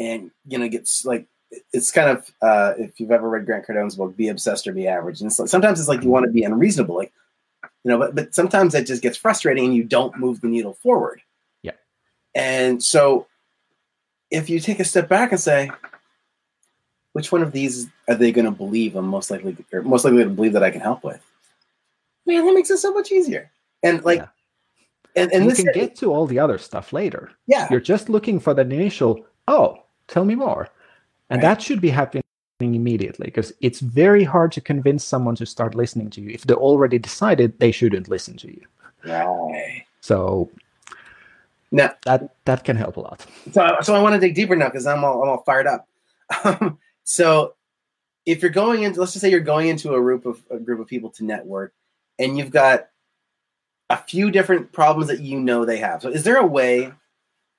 and 0.00 0.32
you 0.48 0.58
know 0.58 0.68
gets 0.68 1.04
like 1.04 1.28
it's 1.72 1.92
kind 1.92 2.10
of 2.10 2.28
uh, 2.42 2.72
if 2.78 2.98
you've 2.98 3.12
ever 3.12 3.28
read 3.28 3.46
Grant 3.46 3.66
Cardone's 3.66 3.94
book, 3.94 4.16
"Be 4.16 4.28
Obsessed 4.28 4.66
or 4.66 4.72
Be 4.72 4.88
Average," 4.88 5.20
and 5.20 5.30
it's 5.30 5.38
like, 5.38 5.48
sometimes 5.48 5.78
it's 5.78 5.88
like 5.88 6.02
you 6.02 6.08
want 6.08 6.24
to 6.24 6.32
be 6.32 6.42
unreasonable, 6.42 6.96
like 6.96 7.12
you 7.84 7.90
know, 7.90 7.98
but 7.98 8.16
but 8.16 8.34
sometimes 8.34 8.74
it 8.74 8.86
just 8.86 9.02
gets 9.02 9.16
frustrating 9.16 9.66
and 9.66 9.74
you 9.74 9.84
don't 9.84 10.18
move 10.18 10.40
the 10.40 10.48
needle 10.48 10.74
forward. 10.74 11.22
Yeah. 11.62 11.72
And 12.34 12.82
so, 12.82 13.26
if 14.32 14.50
you 14.50 14.58
take 14.58 14.80
a 14.80 14.84
step 14.84 15.08
back 15.08 15.30
and 15.30 15.40
say, 15.40 15.70
which 17.12 17.30
one 17.30 17.42
of 17.42 17.52
these 17.52 17.88
are 18.08 18.14
they 18.14 18.32
going 18.32 18.46
to 18.46 18.50
believe 18.50 18.96
I'm 18.96 19.06
most 19.06 19.30
likely 19.30 19.56
or 19.72 19.82
most 19.82 20.04
likely 20.04 20.24
to 20.24 20.30
believe 20.30 20.54
that 20.54 20.62
I 20.64 20.70
can 20.70 20.80
help 20.80 21.04
with? 21.04 21.20
Man, 22.26 22.44
that 22.46 22.54
makes 22.54 22.70
it 22.70 22.78
so 22.78 22.92
much 22.92 23.12
easier. 23.12 23.50
And 23.82 24.02
like, 24.04 24.20
Yeah. 24.20 24.28
and 25.16 25.32
and 25.32 25.44
you 25.44 25.50
this, 25.50 25.62
can 25.62 25.72
get 25.72 25.94
to 25.96 26.12
all 26.12 26.26
the 26.26 26.38
other 26.38 26.58
stuff 26.58 26.92
later. 26.92 27.30
yeah, 27.46 27.68
You're 27.70 27.80
just 27.80 28.08
looking 28.08 28.40
for 28.40 28.54
that 28.54 28.72
initial, 28.72 29.24
oh, 29.48 29.82
tell 30.08 30.24
me 30.24 30.34
more. 30.34 30.68
And 31.30 31.42
Right. 31.42 31.48
that 31.48 31.62
should 31.62 31.80
be 31.80 31.90
happening 31.90 32.22
immediately 32.60 33.26
because 33.26 33.52
it's 33.60 33.80
very 33.80 34.24
hard 34.24 34.52
to 34.52 34.60
convince 34.60 35.04
someone 35.04 35.34
to 35.36 35.44
start 35.46 35.74
listening 35.74 36.10
to 36.10 36.20
you 36.20 36.30
if 36.30 36.42
they 36.44 36.54
already 36.54 36.98
decided 36.98 37.58
they 37.58 37.72
shouldn't 37.72 38.08
listen 38.08 38.36
to 38.38 38.48
you. 38.48 38.64
right. 39.04 39.84
So 40.00 40.48
Now, 41.72 41.94
that 42.04 42.36
that 42.44 42.64
can 42.64 42.76
help 42.76 42.98
a 42.98 43.00
lot. 43.00 43.26
so 43.50 43.76
so 43.80 43.94
I 43.94 44.02
want 44.02 44.14
to 44.14 44.20
dig 44.20 44.34
deeper 44.34 44.54
now 44.54 44.68
because 44.68 44.86
I'm 44.86 45.02
all 45.04 45.22
I'm 45.22 45.28
all 45.30 45.42
fired 45.42 45.66
up. 45.66 45.88
Um, 46.44 46.78
so, 47.04 47.54
if 48.24 48.40
you're 48.42 48.50
going 48.50 48.84
into, 48.84 49.00
let's 49.00 49.12
just 49.12 49.22
say 49.22 49.30
you're 49.30 49.40
going 49.40 49.68
into 49.68 49.94
a 49.94 50.00
group 50.00 50.24
of 50.26 50.42
a 50.50 50.58
group 50.58 50.80
of 50.80 50.86
people 50.86 51.10
to 51.10 51.24
network, 51.24 51.74
and 52.18 52.38
you've 52.38 52.50
got 52.50 52.88
a 53.90 53.96
few 53.96 54.30
different 54.30 54.72
problems 54.72 55.08
that 55.08 55.20
you 55.20 55.40
know 55.40 55.64
they 55.64 55.78
have. 55.78 56.02
So, 56.02 56.10
is 56.10 56.24
there 56.24 56.36
a 56.36 56.46
way? 56.46 56.92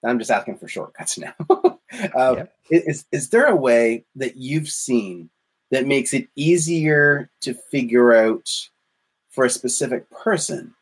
I'm 0.05 0.19
just 0.19 0.31
asking 0.31 0.57
for 0.57 0.67
shortcuts 0.67 1.17
now. 1.17 1.33
um, 1.49 1.79
Yeah. 2.13 2.45
Is 2.69 3.05
is 3.11 3.29
there 3.29 3.47
a 3.47 3.55
way 3.55 4.05
that 4.15 4.37
you've 4.37 4.69
seen 4.69 5.29
that 5.71 5.87
makes 5.87 6.13
it 6.13 6.29
easier 6.35 7.29
to 7.41 7.53
figure 7.53 8.13
out 8.13 8.49
for 9.29 9.45
a 9.45 9.49
specific 9.49 10.09
person 10.09 10.75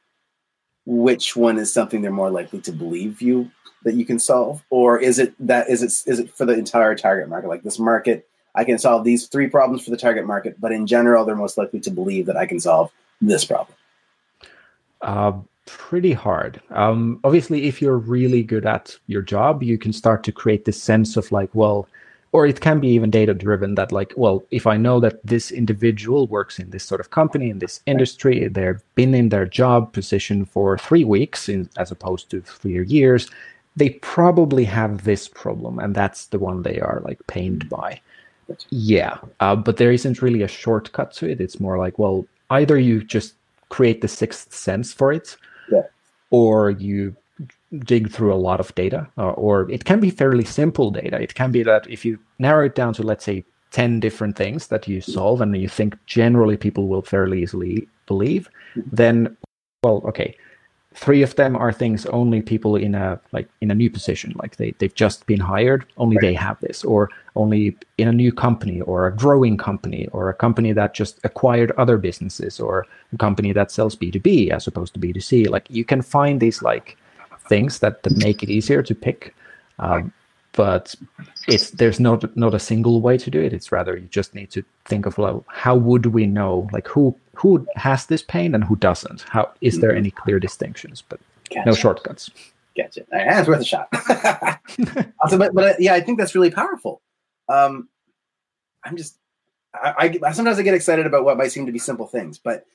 which 0.92 1.38
one 1.38 1.58
is 1.58 1.72
something 1.72 2.02
they're 2.02 2.12
more 2.12 2.30
likely 2.30 2.60
to 2.60 2.72
believe 2.72 3.22
you 3.22 3.50
that 3.84 3.96
you 3.96 4.06
can 4.06 4.20
solve, 4.20 4.62
or 4.70 5.00
is 5.00 5.20
it 5.20 5.34
that 5.40 5.70
is 5.70 5.82
it 5.82 6.12
is 6.12 6.20
it 6.20 6.36
for 6.36 6.46
the 6.46 6.54
entire 6.54 6.96
target 6.96 7.30
market? 7.30 7.48
Like 7.48 7.64
this 7.64 7.80
market, 7.80 8.28
I 8.54 8.66
can 8.66 8.78
solve 8.78 9.06
these 9.06 9.28
three 9.28 9.48
problems 9.48 9.86
for 9.86 9.92
the 9.92 9.98
target 9.98 10.28
market, 10.28 10.60
but 10.60 10.74
in 10.74 10.86
general, 10.86 11.24
they're 11.24 11.36
most 11.36 11.58
likely 11.58 11.80
to 11.80 11.92
believe 11.92 12.26
that 12.26 12.36
I 12.36 12.46
can 12.46 12.60
solve 12.60 12.92
this 13.22 13.46
problem. 13.46 13.76
Uh, 15.02 15.32
pretty 15.66 16.12
hard. 16.12 16.62
Um, 16.72 17.22
obviously, 17.24 17.64
if 17.64 17.82
you're 17.82 17.98
really 17.98 18.44
good 18.44 18.66
at 18.66 18.98
your 19.08 19.22
job, 19.22 19.64
you 19.64 19.78
can 19.78 19.94
start 19.94 20.24
to 20.26 20.32
create 20.32 20.66
this 20.66 20.82
sense 20.82 21.16
of 21.16 21.32
like, 21.32 21.50
well, 21.54 21.88
or 22.34 22.46
it 22.46 22.62
can 22.62 22.80
be 22.80 22.88
even 22.88 23.10
data 23.10 23.34
driven 23.34 23.76
that 23.76 23.92
like, 23.92 24.14
well, 24.16 24.44
if 24.52 24.66
I 24.66 24.78
know 24.78 25.00
that 25.02 25.26
this 25.26 25.52
individual 25.52 26.28
works 26.28 26.60
in 26.60 26.70
this 26.70 26.84
sort 26.84 27.02
of 27.02 27.10
company 27.12 27.50
in 27.50 27.60
this 27.60 27.82
industry, 27.86 28.48
they've 28.48 28.82
been 28.96 29.14
in 29.14 29.30
their 29.30 29.46
job 29.46 29.92
position 29.92 30.46
for 30.46 30.78
three 30.78 31.04
weeks 31.04 31.50
in, 31.50 31.70
as 31.78 31.92
opposed 31.92 32.30
to 32.32 32.42
three 32.42 32.86
years, 32.86 33.30
they 33.76 33.90
probably 33.90 34.64
have 34.66 35.04
this 35.04 35.28
problem, 35.28 35.80
and 35.80 35.96
that's 35.96 36.28
the 36.28 36.40
one 36.40 36.64
they 36.64 36.80
are 36.80 37.02
like 37.04 37.20
pained 37.28 37.70
by. 37.70 38.00
Yeah, 38.70 39.18
uh, 39.40 39.56
but 39.56 39.78
there 39.78 39.92
isn't 39.92 40.22
really 40.22 40.42
a 40.42 40.48
shortcut 40.48 41.14
to 41.14 41.30
it. 41.30 41.40
It's 41.40 41.60
more 41.60 41.78
like, 41.78 41.98
well, 41.98 42.26
either 42.50 42.78
you 42.78 43.04
just 43.04 43.34
create 43.70 44.02
the 44.02 44.10
sixth 44.10 44.54
sense 44.54 44.92
for 44.94 45.14
it, 45.14 45.38
Yeah. 45.72 45.84
or 46.32 46.72
you 46.72 47.16
dig 47.80 48.10
through 48.10 48.34
a 48.34 48.36
lot 48.36 48.60
of 48.60 48.74
data, 48.76 49.08
or, 49.18 49.34
or 49.34 49.72
it 49.72 49.86
can 49.86 50.00
be 50.00 50.10
fairly 50.10 50.44
simple 50.44 50.92
data. 50.92 51.22
It 51.22 51.36
can 51.36 51.52
be 51.52 51.64
that 51.64 51.90
if 51.90 52.04
you 52.06 52.20
narrow 52.40 52.66
it 52.66 52.76
down 52.76 52.94
to, 52.96 53.04
let's 53.04 53.24
say, 53.24 53.46
10 53.72 54.02
different 54.02 54.36
things 54.36 54.68
that 54.68 54.88
you 54.88 55.00
solve 55.00 55.40
and 55.40 55.56
you 55.56 55.70
think 55.70 55.96
generally 56.06 56.58
people 56.58 56.88
will 56.88 57.02
fairly 57.02 57.42
easily 57.42 57.88
believe, 58.06 58.50
mm-hmm. 58.76 58.90
then, 58.94 59.38
well, 59.82 60.02
okay, 60.06 60.36
three 60.94 61.22
of 61.22 61.36
them 61.36 61.56
are 61.56 61.72
things 61.72 62.06
only 62.08 62.42
people 62.42 62.76
in 62.76 62.96
a 62.96 63.20
like 63.32 63.48
in 63.62 63.72
a 63.72 63.76
new 63.76 63.90
position 63.90 64.34
like 64.42 64.58
they, 64.58 64.72
they've 64.72 64.94
just 64.94 65.26
been 65.26 65.40
hired 65.40 65.86
only 65.98 66.18
right. 66.18 66.22
they 66.22 66.34
have 66.34 66.60
this 66.60 66.84
or 66.84 67.10
only 67.36 67.76
in 67.98 68.10
a 68.10 68.12
new 68.12 68.32
company 68.32 68.82
or 68.82 69.08
a 69.08 69.16
growing 69.16 69.56
company 69.56 70.08
or 70.12 70.30
a 70.30 70.34
company 70.34 70.74
that 70.74 70.94
just 70.94 71.18
acquired 71.24 71.72
other 71.78 71.98
businesses 71.98 72.60
or 72.60 72.86
a 73.14 73.18
company 73.18 73.54
that 73.54 73.72
sells 73.72 73.96
b2b 73.96 74.50
as 74.50 74.68
opposed 74.68 74.94
to 74.94 75.00
b2c 75.00 75.50
like 75.50 75.66
you 75.70 75.86
can 75.86 76.02
find 76.02 76.42
these 76.42 76.62
like 76.62 76.98
things 77.52 77.80
that, 77.80 78.04
that 78.04 78.16
make 78.28 78.40
it 78.44 78.50
easier 78.58 78.82
to 78.90 78.96
pick 79.08 79.20
um, 79.80 80.14
but 80.54 80.96
it's 81.48 81.72
there's 81.72 82.00
not 82.00 82.36
not 82.36 82.54
a 82.54 82.60
single 82.60 83.02
way 83.02 83.18
to 83.18 83.32
do 83.32 83.42
it. 83.42 83.54
It's 83.54 83.72
rather 83.72 83.96
you 83.96 84.08
just 84.08 84.36
need 84.36 84.52
to 84.52 84.64
think 84.86 85.06
of 85.06 85.18
well, 85.18 85.46
how 85.48 85.76
would 85.76 86.08
we 86.08 86.26
know? 86.26 86.70
Like 86.72 86.88
who 86.88 87.16
who 87.36 87.66
has 87.76 88.06
this 88.08 88.22
pain 88.22 88.54
and 88.54 88.64
who 88.64 88.76
doesn't? 88.76 89.22
How 89.22 89.52
is 89.62 89.80
there 89.80 89.96
any 89.96 90.12
clear 90.12 90.40
distinctions? 90.40 91.04
But 91.08 91.20
gotcha. 91.50 91.70
no 91.70 91.74
shortcuts. 91.74 92.30
Gotcha. 92.76 93.06
Right, 93.12 93.28
it's 93.28 93.48
worth 93.48 93.62
a 93.62 93.66
shot. 93.66 93.88
Also, 95.24 95.38
but, 95.38 95.54
but 95.54 95.64
uh, 95.66 95.74
yeah 95.78 95.94
i 95.94 96.02
think 96.02 96.18
that's 96.18 96.34
really 96.34 96.50
powerful. 96.50 97.02
Um 97.50 97.90
i'm 98.84 98.98
just 98.98 99.18
I, 99.74 100.20
I 100.24 100.32
sometimes 100.32 100.58
i 100.58 100.64
get 100.64 100.74
excited 100.74 101.06
about 101.06 101.24
what 101.26 101.38
might 101.38 101.52
seem 101.52 101.66
to 101.66 101.72
be 101.72 101.80
simple 101.80 102.08
things 102.08 102.40
but 102.40 102.66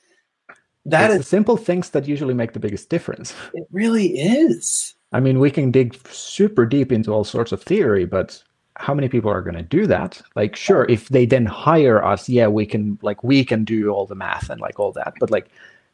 that 0.89 1.11
it's 1.11 1.21
is 1.21 1.27
simple 1.27 1.57
things 1.57 1.91
that 1.91 2.07
usually 2.07 2.33
make 2.33 2.53
the 2.53 2.59
biggest 2.59 2.89
difference 2.89 3.33
it 3.53 3.67
really 3.71 4.07
is 4.19 4.95
I 5.13 5.19
mean, 5.19 5.39
we 5.39 5.51
can 5.51 5.71
dig 5.71 5.97
super 6.09 6.65
deep 6.65 6.91
into 6.91 7.11
all 7.11 7.23
sorts 7.23 7.51
of 7.51 7.63
theory, 7.63 8.05
but 8.05 8.41
how 8.75 8.93
many 8.93 9.07
people 9.07 9.31
are 9.31 9.41
going 9.41 9.55
to 9.55 9.63
do 9.63 9.87
that? 9.87 10.21
Like, 10.35 10.55
sure, 10.55 10.85
if 10.89 11.09
they 11.09 11.25
then 11.25 11.45
hire 11.45 12.03
us, 12.03 12.27
yeah, 12.27 12.47
we 12.47 12.65
can 12.65 12.99
like 13.01 13.23
we 13.23 13.45
can 13.45 13.63
do 13.63 13.89
all 13.89 14.05
the 14.05 14.15
math 14.15 14.49
and 14.49 14.59
like 14.59 14.79
all 14.79 14.91
that. 14.93 15.13
But 15.19 15.31
like, 15.31 15.49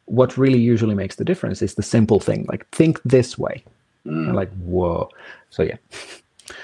what 0.06 0.36
really 0.36 0.58
usually 0.58 0.94
makes 0.94 1.16
the 1.16 1.24
difference 1.24 1.62
is 1.62 1.74
the 1.74 1.82
simple 1.82 2.20
thing. 2.20 2.44
Like, 2.48 2.68
think 2.70 3.00
this 3.04 3.38
way. 3.38 3.62
Mm. 4.04 4.26
And 4.26 4.36
like, 4.36 4.52
whoa. 4.56 5.08
So 5.50 5.62
yeah. 5.62 5.76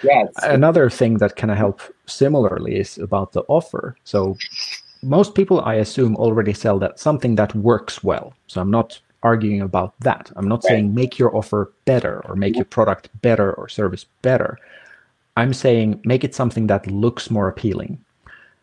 Yeah. 0.03 0.25
Another 0.43 0.91
thing 0.91 1.19
that 1.19 1.37
can 1.37 1.49
help 1.49 1.81
similarly 2.07 2.77
is 2.77 2.99
about 2.99 3.33
the 3.33 3.43
offer. 3.49 3.97
So 4.05 4.37
most 5.03 5.35
people, 5.35 5.61
I 5.63 5.75
assume, 5.75 6.17
already 6.17 6.53
sell 6.53 6.79
that 6.81 6.99
something 6.99 7.35
that 7.37 7.55
works 7.55 8.05
well. 8.05 8.35
So 8.47 8.61
I'm 8.61 8.71
not 8.71 9.01
arguing 9.23 9.61
about 9.61 9.95
that. 10.01 10.31
I'm 10.37 10.49
not 10.49 10.63
right. 10.65 10.71
saying 10.71 10.95
make 10.95 11.19
your 11.19 11.35
offer 11.37 11.73
better 11.85 12.25
or 12.27 12.37
make 12.37 12.55
your 12.55 12.65
mm-hmm. 12.65 12.71
product 12.71 13.09
better 13.23 13.53
or 13.55 13.69
service 13.69 14.07
better. 14.23 14.59
I'm 15.37 15.55
saying 15.55 16.01
make 16.05 16.25
it 16.25 16.35
something 16.35 16.67
that 16.69 16.87
looks 16.87 17.31
more 17.31 17.49
appealing. 17.49 17.99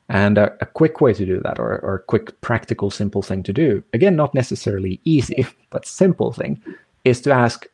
And 0.10 0.38
a, 0.38 0.56
a 0.62 0.66
quick 0.66 1.02
way 1.02 1.14
to 1.14 1.26
do 1.26 1.42
that, 1.42 1.60
or, 1.60 1.80
or 1.80 1.96
a 1.96 2.04
quick, 2.04 2.40
practical, 2.40 2.90
simple 2.90 3.22
thing 3.22 3.44
to 3.44 3.52
do, 3.52 3.84
again, 3.94 4.16
not 4.16 4.34
necessarily 4.34 5.02
easy, 5.04 5.46
but 5.70 5.86
simple 5.86 6.32
thing, 6.32 6.62
is 7.04 7.20
to 7.22 7.32
ask, 7.32 7.68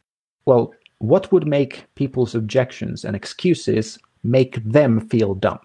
well, 0.45 0.73
what 0.97 1.31
would 1.31 1.45
make 1.45 1.85
people's 1.95 2.33
objections 2.33 3.05
and 3.05 3.15
excuses 3.15 3.99
make 4.23 4.63
them 4.63 5.07
feel 5.09 5.35
dumb? 5.35 5.59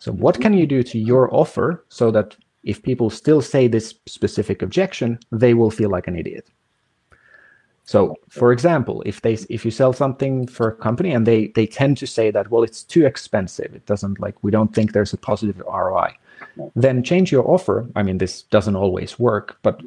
So, 0.00 0.12
what 0.12 0.40
can 0.40 0.54
you 0.54 0.66
do 0.66 0.82
to 0.82 0.98
your 0.98 1.32
offer 1.32 1.84
so 1.90 2.10
that 2.10 2.34
if 2.64 2.82
people 2.82 3.10
still 3.10 3.40
say 3.42 3.68
this 3.68 3.94
specific 4.06 4.62
objection, 4.62 5.18
they 5.30 5.54
will 5.54 5.70
feel 5.70 5.90
like 5.90 6.08
an 6.08 6.16
idiot. 6.16 6.48
So, 7.84 8.16
for 8.28 8.50
example, 8.52 9.02
if 9.04 9.20
they 9.20 9.34
if 9.48 9.64
you 9.64 9.70
sell 9.70 9.92
something 9.92 10.46
for 10.46 10.68
a 10.68 10.74
company 10.74 11.12
and 11.12 11.26
they 11.26 11.48
they 11.48 11.66
tend 11.66 11.98
to 11.98 12.06
say 12.06 12.30
that 12.30 12.50
well 12.50 12.62
it's 12.62 12.82
too 12.82 13.04
expensive, 13.04 13.74
it 13.74 13.84
doesn't 13.86 14.20
like 14.20 14.36
we 14.42 14.50
don't 14.50 14.74
think 14.74 14.92
there's 14.92 15.12
a 15.12 15.18
positive 15.18 15.60
ROI, 15.66 16.16
then 16.74 17.02
change 17.02 17.30
your 17.30 17.46
offer. 17.48 17.86
I 17.94 18.02
mean, 18.02 18.18
this 18.18 18.42
doesn't 18.42 18.76
always 18.76 19.18
work, 19.18 19.58
but 19.62 19.82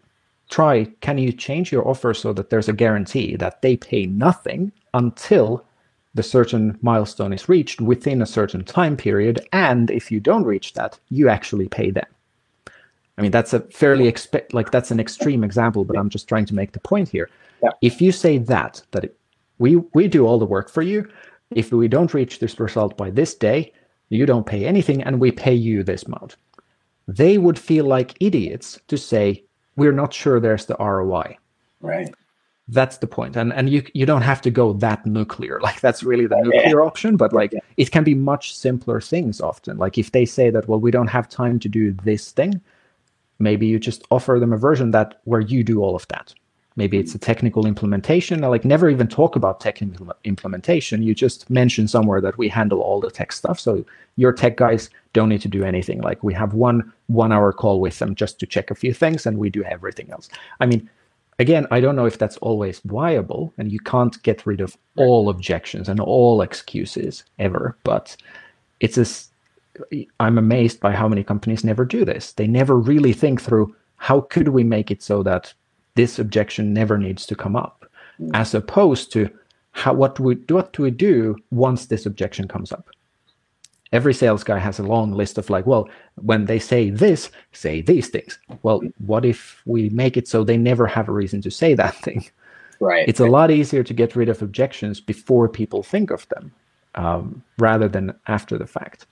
try 0.49 0.86
can 1.02 1.17
you 1.17 1.32
change 1.32 1.71
your 1.71 1.88
offer 1.88 2.13
so 2.13 2.34
that 2.34 2.52
there's 2.52 2.69
a 2.69 2.73
guarantee 2.73 3.36
that 3.38 3.62
they 3.63 3.78
pay 3.78 4.06
nothing 4.06 4.71
until 4.93 5.65
the 6.15 6.23
certain 6.23 6.78
milestone 6.82 7.34
is 7.34 7.49
reached 7.49 7.82
within 7.82 8.21
a 8.21 8.26
certain 8.26 8.63
time 8.63 8.95
period, 8.95 9.45
and 9.52 9.89
if 9.89 10.12
you 10.12 10.19
don't 10.19 10.43
reach 10.43 10.73
that, 10.73 10.99
you 11.10 11.28
actually 11.28 11.67
pay 11.67 11.91
them. 11.91 12.06
I 13.17 13.21
mean, 13.21 13.32
that's 13.32 13.54
a 13.54 13.60
fairly 13.60 14.08
expect 14.08 14.54
like 14.54 14.71
that's 14.71 14.91
an 14.91 14.99
extreme 14.99 15.43
example, 15.43 15.84
but 15.84 15.97
I'm 15.97 16.10
just 16.10 16.28
trying 16.28 16.45
to 16.47 16.56
make 16.56 16.71
the 16.71 16.80
point 16.80 17.10
here. 17.10 17.30
Yeah. 17.62 17.69
If 17.82 18.02
you 18.02 18.12
say 18.12 18.38
that 18.39 18.82
that 18.91 19.06
it, 19.06 19.17
we 19.60 19.78
we 19.93 20.08
do 20.08 20.26
all 20.26 20.39
the 20.39 20.45
work 20.45 20.69
for 20.69 20.82
you, 20.82 21.08
if 21.52 21.71
we 21.71 21.88
don't 21.88 22.13
reach 22.13 22.39
this 22.39 22.60
result 22.60 22.97
by 22.97 23.10
this 23.10 23.36
day, 23.36 23.71
you 24.10 24.26
don't 24.26 24.45
pay 24.45 24.65
anything, 24.65 25.04
and 25.04 25.19
we 25.19 25.32
pay 25.32 25.54
you 25.54 25.84
this 25.84 26.04
amount. 26.04 26.36
They 27.08 27.38
would 27.38 27.60
feel 27.60 27.86
like 27.86 28.17
idiots 28.19 28.80
to 28.88 28.97
say 28.97 29.43
we're 29.76 29.91
not 29.91 30.13
sure 30.13 30.39
there's 30.39 30.65
the 30.65 30.78
ROI. 30.80 31.38
Right. 31.82 32.13
That's 32.69 32.97
the 32.97 33.08
point, 33.08 33.36
and 33.36 33.52
and 33.52 33.69
you 33.69 33.84
you 33.93 34.06
don't 34.06 34.21
have 34.21 34.41
to 34.41 34.52
go 34.52 34.73
that 34.73 35.06
nuclear. 35.06 35.60
Like 35.67 35.82
that's 35.82 36.02
really 36.02 36.28
the 36.28 36.38
nuclear 36.38 36.80
yeah. 36.80 36.86
option, 36.86 37.17
but 37.17 37.34
like 37.34 37.52
yeah. 37.52 37.60
it 37.78 37.91
can 37.91 38.04
be 38.04 38.15
much 38.15 38.56
simpler 38.56 39.02
things 39.02 39.41
often. 39.41 39.78
Like 39.78 39.97
if 39.97 40.12
they 40.12 40.26
say 40.26 40.49
that 40.49 40.67
well 40.67 40.80
we 40.80 40.91
don't 40.91 41.10
have 41.10 41.28
time 41.28 41.60
to 41.60 41.69
do 41.69 41.91
this 41.91 42.32
thing, 42.32 42.62
maybe 43.39 43.67
you 43.67 43.80
just 43.80 44.04
offer 44.12 44.39
them 44.39 44.54
a 44.54 44.58
version 44.58 44.91
that 44.91 45.19
where 45.26 45.41
you 45.41 45.63
do 45.63 45.82
all 45.82 45.95
of 45.95 46.08
that 46.08 46.34
maybe 46.76 46.97
it's 46.97 47.13
a 47.13 47.17
mm-hmm. 47.17 47.26
technical 47.26 47.65
implementation 47.65 48.43
I 48.43 48.47
like 48.47 48.65
never 48.65 48.89
even 48.89 49.08
talk 49.08 49.36
about 49.36 49.60
technical 49.60 50.13
implementation 50.23 51.04
you 51.04 51.13
just 51.13 51.49
mention 51.49 51.88
somewhere 51.88 52.21
that 52.21 52.38
we 52.38 52.49
handle 52.49 52.82
all 52.82 52.99
the 52.99 53.12
tech 53.12 53.32
stuff 53.32 53.60
so 53.60 53.86
your 54.15 54.32
tech 54.32 54.58
guys 54.58 54.89
don't 55.13 55.30
need 55.30 55.41
to 55.41 55.47
do 55.47 55.63
anything 55.63 56.02
like 56.02 56.23
we 56.23 56.34
have 56.34 56.54
one 56.54 56.91
one 57.08 57.32
hour 57.32 57.52
call 57.52 57.80
with 57.80 57.99
them 57.99 58.15
just 58.15 58.39
to 58.39 58.45
check 58.45 58.71
a 58.71 58.76
few 58.76 58.93
things 58.93 59.26
and 59.26 59.38
we 59.38 59.49
do 59.49 59.63
everything 59.63 60.10
else 60.12 60.30
i 60.60 60.65
mean 60.65 60.89
again 61.39 61.65
i 61.72 61.80
don't 61.80 61.96
know 61.96 62.06
if 62.06 62.17
that's 62.17 62.38
always 62.38 62.80
viable 62.86 63.54
and 63.58 63.72
you 63.72 63.80
can't 63.80 64.22
get 64.24 64.46
rid 64.46 64.62
of 64.62 64.78
all 64.96 65.30
objections 65.30 65.89
and 65.89 66.00
all 66.00 66.41
excuses 66.41 67.24
ever 67.39 67.78
but 67.84 68.15
it's 68.80 68.98
a 68.98 69.06
I'm 70.19 70.38
amazed 70.38 70.80
by 70.80 70.91
how 70.93 71.08
many 71.08 71.24
companies 71.24 71.63
never 71.63 71.86
do 71.86 72.06
this. 72.06 72.34
They 72.34 72.48
never 72.48 72.78
really 72.78 73.13
think 73.13 73.41
through 73.41 73.76
how 73.98 74.22
could 74.22 74.50
we 74.50 74.63
make 74.63 74.91
it 74.91 75.02
so 75.02 75.24
that 75.24 75.54
this 75.96 76.19
objection 76.19 76.74
never 76.74 76.98
needs 76.98 77.26
to 77.28 77.36
come 77.36 77.56
up, 77.56 77.86
mm. 78.19 78.32
as 78.34 78.54
opposed 78.54 79.12
to 79.13 79.30
how 79.72 79.93
what 79.93 80.15
do 80.15 80.24
we 80.24 80.36
what 80.50 80.74
do 80.74 80.84
we 80.84 80.91
do 80.91 81.36
once 81.52 81.88
this 81.88 82.06
objection 82.06 82.48
comes 82.48 82.72
up. 82.72 82.89
Every 83.93 84.13
sales 84.13 84.43
guy 84.43 84.60
has 84.60 84.79
a 84.79 84.84
long 84.84 85.13
list 85.13 85.38
of 85.38 85.49
like, 85.49 85.65
well, 85.65 85.88
when 86.15 86.45
they 86.45 86.60
say 86.60 86.89
this, 86.89 87.32
say 87.53 87.82
these 87.82 88.10
things. 88.10 88.38
Well, 88.63 88.82
what 88.97 89.23
if 89.23 89.62
we 89.65 89.89
make 89.89 90.17
it 90.17 90.27
so 90.27 90.43
they 90.43 90.58
never 90.58 90.88
have 90.88 91.08
a 91.08 91.13
reason 91.13 91.41
to 91.43 91.51
say 91.51 91.73
that 91.75 91.95
thing? 92.03 92.25
Right. 92.79 93.08
It's 93.08 93.21
a 93.21 93.27
lot 93.27 93.49
easier 93.49 93.84
to 93.84 93.93
get 93.93 94.15
rid 94.15 94.27
of 94.27 94.41
objections 94.41 94.99
before 94.99 95.47
people 95.47 95.84
think 95.84 96.12
of 96.12 96.27
them, 96.29 96.51
um, 96.95 97.41
rather 97.58 97.88
than 97.88 98.13
after 98.27 98.58
the 98.58 98.67
fact. 98.67 99.06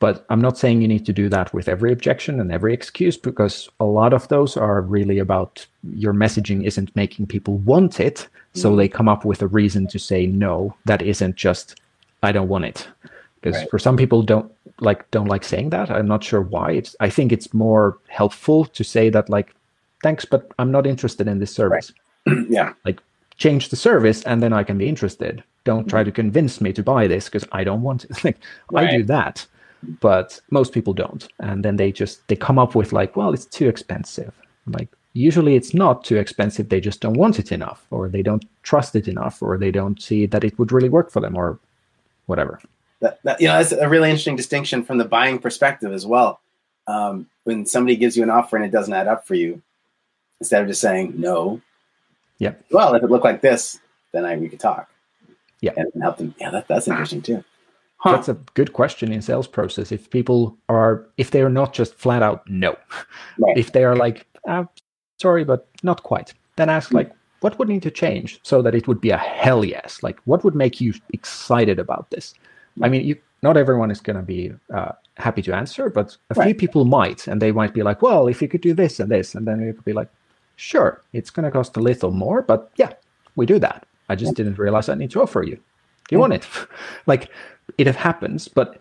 But 0.00 0.24
I'm 0.30 0.40
not 0.40 0.56
saying 0.56 0.80
you 0.80 0.88
need 0.88 1.06
to 1.06 1.12
do 1.12 1.28
that 1.30 1.52
with 1.52 1.68
every 1.68 1.92
objection 1.92 2.38
and 2.40 2.52
every 2.52 2.72
excuse 2.72 3.16
because 3.16 3.68
a 3.80 3.84
lot 3.84 4.12
of 4.12 4.28
those 4.28 4.56
are 4.56 4.80
really 4.80 5.18
about 5.18 5.66
your 5.92 6.12
messaging 6.12 6.64
isn't 6.64 6.94
making 6.94 7.26
people 7.26 7.58
want 7.58 7.98
it. 7.98 8.16
Mm-hmm. 8.16 8.60
So 8.60 8.76
they 8.76 8.88
come 8.88 9.08
up 9.08 9.24
with 9.24 9.42
a 9.42 9.48
reason 9.48 9.88
to 9.88 9.98
say 9.98 10.26
no 10.26 10.76
that 10.84 11.02
isn't 11.02 11.34
just, 11.34 11.80
I 12.22 12.30
don't 12.30 12.48
want 12.48 12.66
it. 12.66 12.86
Because 13.40 13.56
right. 13.56 13.70
for 13.70 13.78
some 13.78 13.96
people 13.96 14.22
don't 14.22 14.50
like 14.80 15.10
don't 15.10 15.28
like 15.28 15.44
saying 15.44 15.70
that. 15.70 15.90
I'm 15.90 16.08
not 16.08 16.24
sure 16.24 16.40
why. 16.40 16.72
It's 16.72 16.96
I 17.00 17.10
think 17.10 17.32
it's 17.32 17.54
more 17.54 17.98
helpful 18.08 18.64
to 18.64 18.84
say 18.84 19.10
that 19.10 19.28
like, 19.28 19.54
thanks, 20.02 20.24
but 20.24 20.50
I'm 20.58 20.70
not 20.70 20.86
interested 20.86 21.28
in 21.28 21.38
this 21.38 21.54
service. 21.54 21.92
Right. 22.26 22.46
yeah. 22.48 22.72
Like 22.84 23.00
change 23.36 23.68
the 23.68 23.76
service 23.76 24.22
and 24.24 24.42
then 24.42 24.52
I 24.52 24.64
can 24.64 24.78
be 24.78 24.88
interested. 24.88 25.42
Don't 25.64 25.80
mm-hmm. 25.80 25.90
try 25.90 26.04
to 26.04 26.12
convince 26.12 26.60
me 26.60 26.72
to 26.72 26.82
buy 26.82 27.06
this 27.06 27.26
because 27.26 27.46
I 27.52 27.64
don't 27.64 27.82
want 27.82 28.04
it. 28.04 28.24
like 28.24 28.38
right. 28.70 28.88
I 28.88 28.96
do 28.98 29.04
that 29.04 29.46
but 30.00 30.40
most 30.50 30.72
people 30.72 30.92
don't 30.92 31.28
and 31.38 31.64
then 31.64 31.76
they 31.76 31.92
just 31.92 32.26
they 32.28 32.36
come 32.36 32.58
up 32.58 32.74
with 32.74 32.92
like 32.92 33.16
well 33.16 33.32
it's 33.32 33.44
too 33.44 33.68
expensive 33.68 34.34
like 34.66 34.88
usually 35.12 35.56
it's 35.56 35.74
not 35.74 36.04
too 36.04 36.16
expensive 36.16 36.68
they 36.68 36.80
just 36.80 37.00
don't 37.00 37.16
want 37.16 37.38
it 37.38 37.52
enough 37.52 37.86
or 37.90 38.08
they 38.08 38.22
don't 38.22 38.44
trust 38.62 38.96
it 38.96 39.08
enough 39.08 39.42
or 39.42 39.56
they 39.56 39.70
don't 39.70 40.02
see 40.02 40.26
that 40.26 40.44
it 40.44 40.58
would 40.58 40.72
really 40.72 40.88
work 40.88 41.10
for 41.10 41.20
them 41.20 41.36
or 41.36 41.58
whatever 42.26 42.60
that, 43.00 43.20
that 43.24 43.40
you 43.40 43.46
know 43.46 43.54
that's 43.54 43.72
a 43.72 43.88
really 43.88 44.10
interesting 44.10 44.36
distinction 44.36 44.84
from 44.84 44.98
the 44.98 45.04
buying 45.04 45.38
perspective 45.38 45.92
as 45.92 46.06
well 46.06 46.40
um, 46.86 47.26
when 47.44 47.66
somebody 47.66 47.96
gives 47.96 48.16
you 48.16 48.22
an 48.22 48.30
offer 48.30 48.56
and 48.56 48.64
it 48.64 48.72
doesn't 48.72 48.94
add 48.94 49.08
up 49.08 49.26
for 49.26 49.34
you 49.34 49.60
instead 50.40 50.62
of 50.62 50.68
just 50.68 50.80
saying 50.80 51.14
no 51.16 51.60
yeah 52.38 52.54
well 52.70 52.94
if 52.94 53.02
it 53.02 53.10
looked 53.10 53.24
like 53.24 53.40
this 53.40 53.78
then 54.12 54.24
I, 54.24 54.36
we 54.36 54.48
could 54.48 54.60
talk 54.60 54.88
yeah 55.60 55.72
and 55.76 55.90
help 56.02 56.18
them 56.18 56.34
yeah 56.40 56.50
that, 56.50 56.68
that's 56.68 56.88
interesting 56.88 57.22
too 57.22 57.44
Huh. 57.98 58.12
That's 58.12 58.28
a 58.28 58.34
good 58.54 58.72
question 58.72 59.10
in 59.12 59.20
sales 59.22 59.48
process. 59.48 59.90
If 59.90 60.08
people 60.10 60.56
are, 60.68 61.04
if 61.16 61.32
they 61.32 61.42
are 61.42 61.50
not 61.50 61.72
just 61.72 61.94
flat 61.94 62.22
out 62.22 62.48
no, 62.48 62.76
right. 63.38 63.58
if 63.58 63.72
they 63.72 63.84
are 63.84 63.96
like, 63.96 64.24
ah, 64.46 64.66
sorry, 65.20 65.44
but 65.44 65.68
not 65.82 66.04
quite, 66.04 66.32
then 66.56 66.68
ask 66.68 66.92
like, 66.92 67.12
what 67.40 67.58
would 67.58 67.68
need 67.68 67.82
to 67.82 67.90
change 67.90 68.38
so 68.44 68.62
that 68.62 68.74
it 68.74 68.86
would 68.86 69.00
be 69.00 69.10
a 69.10 69.16
hell 69.16 69.64
yes? 69.64 70.00
Like, 70.02 70.20
what 70.26 70.44
would 70.44 70.54
make 70.54 70.80
you 70.80 70.94
excited 71.12 71.80
about 71.80 72.10
this? 72.10 72.34
I 72.82 72.88
mean, 72.88 73.04
you, 73.04 73.16
not 73.42 73.56
everyone 73.56 73.90
is 73.90 74.00
going 74.00 74.16
to 74.16 74.22
be 74.22 74.52
uh, 74.72 74.92
happy 75.16 75.42
to 75.42 75.54
answer, 75.54 75.90
but 75.90 76.16
a 76.30 76.34
right. 76.34 76.46
few 76.46 76.54
people 76.54 76.84
might, 76.84 77.26
and 77.26 77.40
they 77.40 77.52
might 77.52 77.74
be 77.74 77.82
like, 77.82 78.02
well, 78.02 78.28
if 78.28 78.42
you 78.42 78.48
could 78.48 78.60
do 78.60 78.74
this 78.74 79.00
and 79.00 79.10
this, 79.10 79.34
and 79.34 79.46
then 79.46 79.60
you 79.60 79.72
could 79.72 79.84
be 79.84 79.92
like, 79.92 80.08
sure, 80.56 81.02
it's 81.12 81.30
going 81.30 81.44
to 81.44 81.50
cost 81.50 81.76
a 81.76 81.80
little 81.80 82.10
more, 82.10 82.42
but 82.42 82.70
yeah, 82.76 82.92
we 83.36 83.46
do 83.46 83.58
that. 83.58 83.86
I 84.08 84.14
just 84.14 84.34
didn't 84.34 84.58
realize 84.58 84.88
I 84.88 84.94
need 84.94 85.10
to 85.12 85.22
offer 85.22 85.42
you. 85.42 85.56
Do 85.56 86.16
you 86.16 86.18
want 86.18 86.32
it? 86.32 86.46
like, 87.06 87.30
it 87.76 87.86
happens, 87.94 88.48
but 88.48 88.80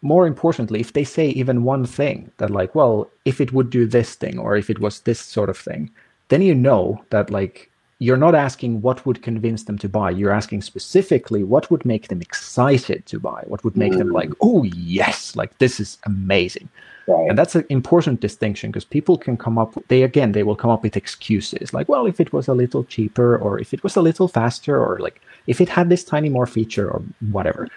more 0.00 0.26
importantly, 0.26 0.80
if 0.80 0.92
they 0.92 1.04
say 1.04 1.28
even 1.30 1.64
one 1.64 1.84
thing 1.84 2.30
that, 2.38 2.50
like, 2.50 2.74
well, 2.74 3.10
if 3.24 3.40
it 3.40 3.52
would 3.52 3.70
do 3.70 3.86
this 3.86 4.14
thing 4.14 4.38
or 4.38 4.56
if 4.56 4.70
it 4.70 4.78
was 4.78 5.00
this 5.00 5.20
sort 5.20 5.50
of 5.50 5.58
thing, 5.58 5.90
then 6.28 6.42
you 6.42 6.54
know 6.54 7.04
that, 7.10 7.30
like, 7.30 7.67
you're 8.00 8.16
not 8.16 8.34
asking 8.34 8.80
what 8.80 9.04
would 9.04 9.22
convince 9.22 9.64
them 9.64 9.76
to 9.78 9.88
buy. 9.88 10.10
You're 10.10 10.32
asking 10.32 10.62
specifically 10.62 11.42
what 11.42 11.70
would 11.70 11.84
make 11.84 12.08
them 12.08 12.20
excited 12.20 13.04
to 13.06 13.18
buy, 13.18 13.42
what 13.46 13.64
would 13.64 13.76
make 13.76 13.92
mm. 13.92 13.98
them 13.98 14.10
like, 14.12 14.30
oh, 14.40 14.62
yes, 14.64 15.34
like 15.34 15.58
this 15.58 15.80
is 15.80 15.98
amazing. 16.04 16.68
Right. 17.08 17.30
And 17.30 17.38
that's 17.38 17.54
an 17.54 17.64
important 17.70 18.20
distinction 18.20 18.70
because 18.70 18.84
people 18.84 19.18
can 19.18 19.36
come 19.36 19.58
up, 19.58 19.74
they 19.88 20.02
again, 20.02 20.32
they 20.32 20.42
will 20.42 20.54
come 20.54 20.70
up 20.70 20.82
with 20.82 20.96
excuses 20.96 21.72
like, 21.72 21.88
well, 21.88 22.06
if 22.06 22.20
it 22.20 22.32
was 22.32 22.46
a 22.46 22.54
little 22.54 22.84
cheaper 22.84 23.36
or 23.36 23.58
if 23.58 23.74
it 23.74 23.82
was 23.82 23.96
a 23.96 24.02
little 24.02 24.28
faster 24.28 24.78
or 24.80 24.98
like 24.98 25.20
if 25.46 25.60
it 25.60 25.68
had 25.68 25.88
this 25.88 26.04
tiny 26.04 26.28
more 26.28 26.46
feature 26.46 26.88
or 26.88 27.02
whatever. 27.32 27.68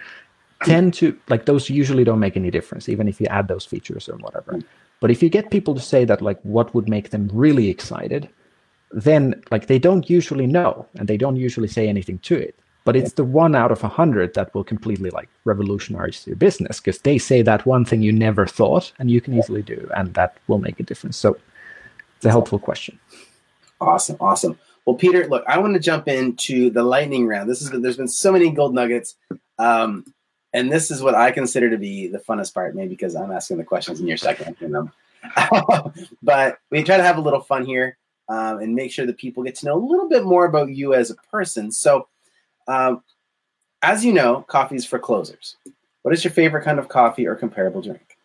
Tend 0.64 0.94
to 0.94 1.18
like 1.28 1.46
those 1.46 1.68
usually 1.68 2.04
don't 2.04 2.20
make 2.20 2.36
any 2.36 2.48
difference, 2.48 2.88
even 2.88 3.08
if 3.08 3.20
you 3.20 3.26
add 3.26 3.48
those 3.48 3.64
features 3.64 4.08
or 4.08 4.16
whatever. 4.18 4.60
But 5.00 5.10
if 5.10 5.20
you 5.20 5.28
get 5.28 5.50
people 5.50 5.74
to 5.74 5.80
say 5.80 6.04
that, 6.04 6.22
like, 6.22 6.40
what 6.42 6.72
would 6.76 6.88
make 6.88 7.10
them 7.10 7.28
really 7.32 7.68
excited, 7.68 8.28
then 8.92 9.42
like 9.50 9.66
they 9.66 9.78
don't 9.78 10.08
usually 10.08 10.46
know 10.46 10.86
and 10.96 11.08
they 11.08 11.16
don't 11.16 11.36
usually 11.36 11.68
say 11.68 11.88
anything 11.88 12.18
to 12.20 12.36
it. 12.36 12.58
But 12.84 12.96
it's 12.96 13.12
the 13.12 13.24
one 13.24 13.54
out 13.54 13.70
of 13.70 13.84
a 13.84 13.88
hundred 13.88 14.34
that 14.34 14.52
will 14.54 14.64
completely 14.64 15.10
like 15.10 15.28
revolutionize 15.44 16.26
your 16.26 16.34
business 16.34 16.80
because 16.80 16.98
they 17.02 17.16
say 17.16 17.40
that 17.42 17.64
one 17.64 17.84
thing 17.84 18.02
you 18.02 18.12
never 18.12 18.44
thought 18.44 18.92
and 18.98 19.08
you 19.08 19.20
can 19.20 19.38
easily 19.38 19.62
do 19.62 19.88
and 19.96 20.12
that 20.14 20.36
will 20.48 20.58
make 20.58 20.80
a 20.80 20.82
difference. 20.82 21.16
So 21.16 21.36
it's 22.16 22.26
a 22.26 22.30
helpful 22.30 22.58
question. 22.58 22.98
Awesome 23.80 24.16
awesome. 24.20 24.58
Well 24.84 24.96
peter 24.96 25.28
look 25.28 25.44
i 25.46 25.58
want 25.58 25.74
to 25.74 25.80
jump 25.80 26.08
into 26.08 26.70
the 26.70 26.82
lightning 26.82 27.26
round. 27.26 27.48
This 27.48 27.62
is 27.62 27.70
there's 27.70 27.96
been 27.96 28.08
so 28.08 28.32
many 28.32 28.50
gold 28.50 28.74
nuggets 28.74 29.14
um, 29.58 30.04
and 30.52 30.72
this 30.72 30.90
is 30.90 31.02
what 31.02 31.14
i 31.14 31.30
consider 31.30 31.70
to 31.70 31.78
be 31.78 32.08
the 32.08 32.18
funnest 32.18 32.52
part 32.52 32.74
maybe 32.74 32.88
because 32.90 33.14
i'm 33.14 33.30
asking 33.30 33.58
the 33.58 33.64
questions 33.64 34.00
and 34.00 34.08
you're 34.08 34.16
second 34.16 34.56
them. 34.58 34.92
But 36.22 36.58
we 36.70 36.82
try 36.82 36.96
to 36.96 37.04
have 37.04 37.16
a 37.16 37.20
little 37.20 37.40
fun 37.40 37.64
here 37.64 37.96
um, 38.32 38.60
and 38.60 38.74
make 38.74 38.90
sure 38.90 39.04
that 39.04 39.18
people 39.18 39.42
get 39.42 39.54
to 39.56 39.66
know 39.66 39.76
a 39.76 39.84
little 39.84 40.08
bit 40.08 40.24
more 40.24 40.46
about 40.46 40.70
you 40.70 40.94
as 40.94 41.10
a 41.10 41.14
person. 41.30 41.70
So, 41.70 42.08
um, 42.66 43.02
as 43.82 44.04
you 44.04 44.12
know, 44.12 44.42
coffee 44.48 44.76
is 44.76 44.86
for 44.86 44.98
closers. 44.98 45.56
What 46.00 46.14
is 46.14 46.24
your 46.24 46.32
favorite 46.32 46.64
kind 46.64 46.78
of 46.78 46.88
coffee 46.88 47.26
or 47.26 47.34
comparable 47.34 47.82
drink? 47.82 48.16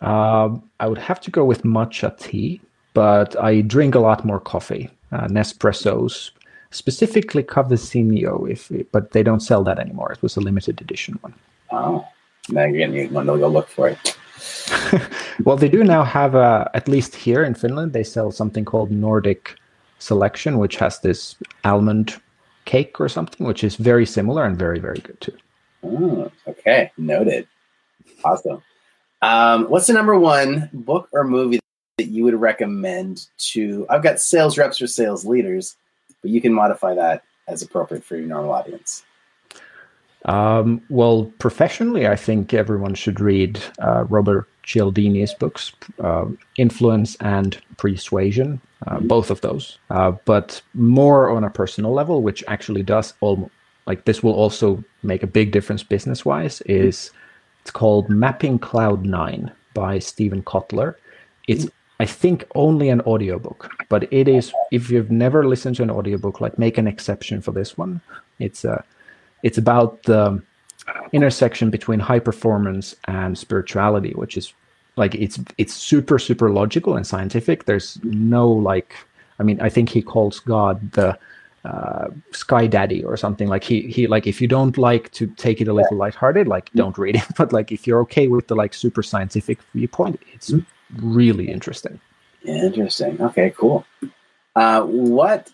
Um, 0.00 0.68
I 0.80 0.88
would 0.88 0.98
have 0.98 1.20
to 1.22 1.30
go 1.30 1.44
with 1.44 1.62
matcha 1.62 2.18
tea, 2.18 2.60
but 2.92 3.40
I 3.40 3.60
drink 3.60 3.94
a 3.94 4.00
lot 4.00 4.24
more 4.24 4.40
coffee, 4.40 4.90
uh, 5.12 5.28
Nespressos, 5.28 6.32
specifically 6.70 7.44
Cafezinho, 7.44 8.50
if 8.50 8.70
but 8.90 9.12
they 9.12 9.22
don't 9.22 9.40
sell 9.40 9.62
that 9.64 9.78
anymore. 9.78 10.10
It 10.12 10.22
was 10.22 10.36
a 10.36 10.40
limited 10.40 10.80
edition 10.80 11.18
one. 11.20 11.34
Oh, 11.70 12.06
now 12.48 12.64
you're 12.64 12.88
gonna 12.88 13.08
want 13.12 13.28
to 13.28 13.38
go 13.38 13.48
look 13.48 13.68
for 13.68 13.88
it. 13.88 14.18
well, 15.44 15.56
they 15.56 15.68
do 15.68 15.84
now 15.84 16.04
have 16.04 16.34
a, 16.34 16.70
at 16.74 16.88
least 16.88 17.14
here 17.14 17.42
in 17.42 17.54
Finland, 17.54 17.92
they 17.92 18.04
sell 18.04 18.30
something 18.30 18.64
called 18.64 18.90
Nordic 18.90 19.56
Selection, 19.98 20.58
which 20.58 20.76
has 20.76 21.00
this 21.00 21.36
almond 21.64 22.20
cake 22.64 23.00
or 23.00 23.08
something, 23.08 23.46
which 23.46 23.64
is 23.64 23.76
very 23.76 24.04
similar 24.04 24.44
and 24.44 24.58
very, 24.58 24.78
very 24.78 24.98
good 24.98 25.20
too. 25.20 25.36
Oh, 25.82 26.30
okay, 26.46 26.90
noted. 26.96 27.46
Awesome. 28.24 28.62
Um, 29.22 29.64
what's 29.70 29.86
the 29.86 29.92
number 29.92 30.18
one 30.18 30.68
book 30.72 31.08
or 31.12 31.24
movie 31.24 31.60
that 31.96 32.08
you 32.08 32.24
would 32.24 32.34
recommend 32.34 33.26
to? 33.38 33.86
I've 33.88 34.02
got 34.02 34.20
sales 34.20 34.58
reps 34.58 34.82
or 34.82 34.86
sales 34.86 35.24
leaders, 35.24 35.76
but 36.22 36.30
you 36.30 36.40
can 36.40 36.52
modify 36.52 36.94
that 36.94 37.22
as 37.48 37.62
appropriate 37.62 38.04
for 38.04 38.16
your 38.16 38.26
normal 38.26 38.52
audience. 38.52 39.04
Um, 40.26 40.82
well, 40.88 41.32
professionally, 41.38 42.06
I 42.06 42.16
think 42.16 42.52
everyone 42.52 42.94
should 42.94 43.20
read 43.20 43.62
uh, 43.78 44.04
Robert 44.04 44.48
Cialdini's 44.64 45.32
books, 45.32 45.72
uh, 46.00 46.26
Influence 46.56 47.16
and 47.20 47.56
Pre-Suasion, 47.76 48.60
uh, 48.86 48.96
mm-hmm. 48.96 49.06
both 49.06 49.30
of 49.30 49.40
those. 49.40 49.78
Uh, 49.88 50.12
but 50.24 50.60
more 50.74 51.30
on 51.30 51.44
a 51.44 51.50
personal 51.50 51.92
level, 51.92 52.22
which 52.22 52.42
actually 52.48 52.82
does 52.82 53.14
all 53.20 53.50
like 53.86 54.04
this 54.04 54.20
will 54.20 54.34
also 54.34 54.82
make 55.04 55.22
a 55.22 55.28
big 55.28 55.52
difference 55.52 55.84
business 55.84 56.24
wise. 56.24 56.60
Is 56.62 57.12
it's 57.62 57.70
called 57.70 58.10
Mapping 58.10 58.58
Cloud 58.58 59.06
Nine 59.06 59.52
by 59.74 60.00
Steven 60.00 60.42
Kotler. 60.42 60.96
It's 61.46 61.68
I 62.00 62.04
think 62.04 62.44
only 62.56 62.88
an 62.88 63.00
audiobook, 63.02 63.70
but 63.88 64.12
it 64.12 64.26
is 64.26 64.52
if 64.72 64.90
you've 64.90 65.12
never 65.12 65.46
listened 65.46 65.76
to 65.76 65.84
an 65.84 65.90
audiobook, 65.90 66.40
like 66.40 66.58
make 66.58 66.78
an 66.78 66.88
exception 66.88 67.40
for 67.40 67.52
this 67.52 67.78
one. 67.78 68.00
It's 68.40 68.64
a 68.64 68.84
it's 69.46 69.58
about 69.58 70.02
the 70.02 70.42
intersection 71.12 71.70
between 71.70 72.00
high 72.00 72.18
performance 72.18 72.96
and 73.04 73.38
spirituality, 73.38 74.12
which 74.22 74.36
is 74.36 74.52
like 74.96 75.14
it's 75.14 75.38
it's 75.56 75.72
super 75.72 76.18
super 76.18 76.50
logical 76.50 76.96
and 76.96 77.06
scientific. 77.06 77.64
There's 77.64 77.98
no 78.02 78.50
like, 78.50 78.92
I 79.38 79.44
mean, 79.44 79.60
I 79.60 79.68
think 79.68 79.88
he 79.88 80.02
calls 80.02 80.40
God 80.40 80.92
the 80.92 81.16
uh, 81.64 82.08
Sky 82.32 82.66
Daddy 82.66 83.04
or 83.04 83.16
something. 83.16 83.46
Like 83.46 83.62
he 83.62 83.82
he 83.82 84.08
like 84.08 84.26
if 84.26 84.40
you 84.40 84.48
don't 84.48 84.76
like 84.76 85.12
to 85.12 85.28
take 85.44 85.60
it 85.60 85.68
a 85.68 85.72
little 85.72 85.96
lighthearted, 85.96 86.48
like 86.48 86.72
don't 86.74 86.98
read 86.98 87.16
it. 87.16 87.26
But 87.38 87.52
like 87.52 87.70
if 87.70 87.86
you're 87.86 88.00
okay 88.00 88.26
with 88.26 88.48
the 88.48 88.56
like 88.56 88.74
super 88.74 89.04
scientific 89.04 89.58
viewpoint, 89.74 90.20
it's 90.34 90.52
really 90.96 91.48
interesting. 91.56 92.00
Interesting. 92.44 93.20
Okay, 93.20 93.52
cool. 93.56 93.84
Uh, 94.56 94.82
what 94.82 95.50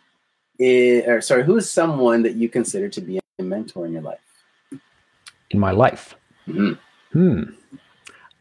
is, 0.59 1.07
or 1.07 1.21
sorry, 1.21 1.45
who 1.45 1.57
is 1.57 1.71
someone 1.71 2.23
that 2.23 2.37
you 2.37 2.49
consider 2.49 2.89
to 2.89 3.01
be 3.01 3.22
mentor 3.43 3.87
in 3.87 3.93
your 3.93 4.03
life? 4.03 4.19
In 5.51 5.59
my 5.59 5.71
life? 5.71 6.15
Mm-hmm. 6.49 6.73
Hmm. 7.13 7.43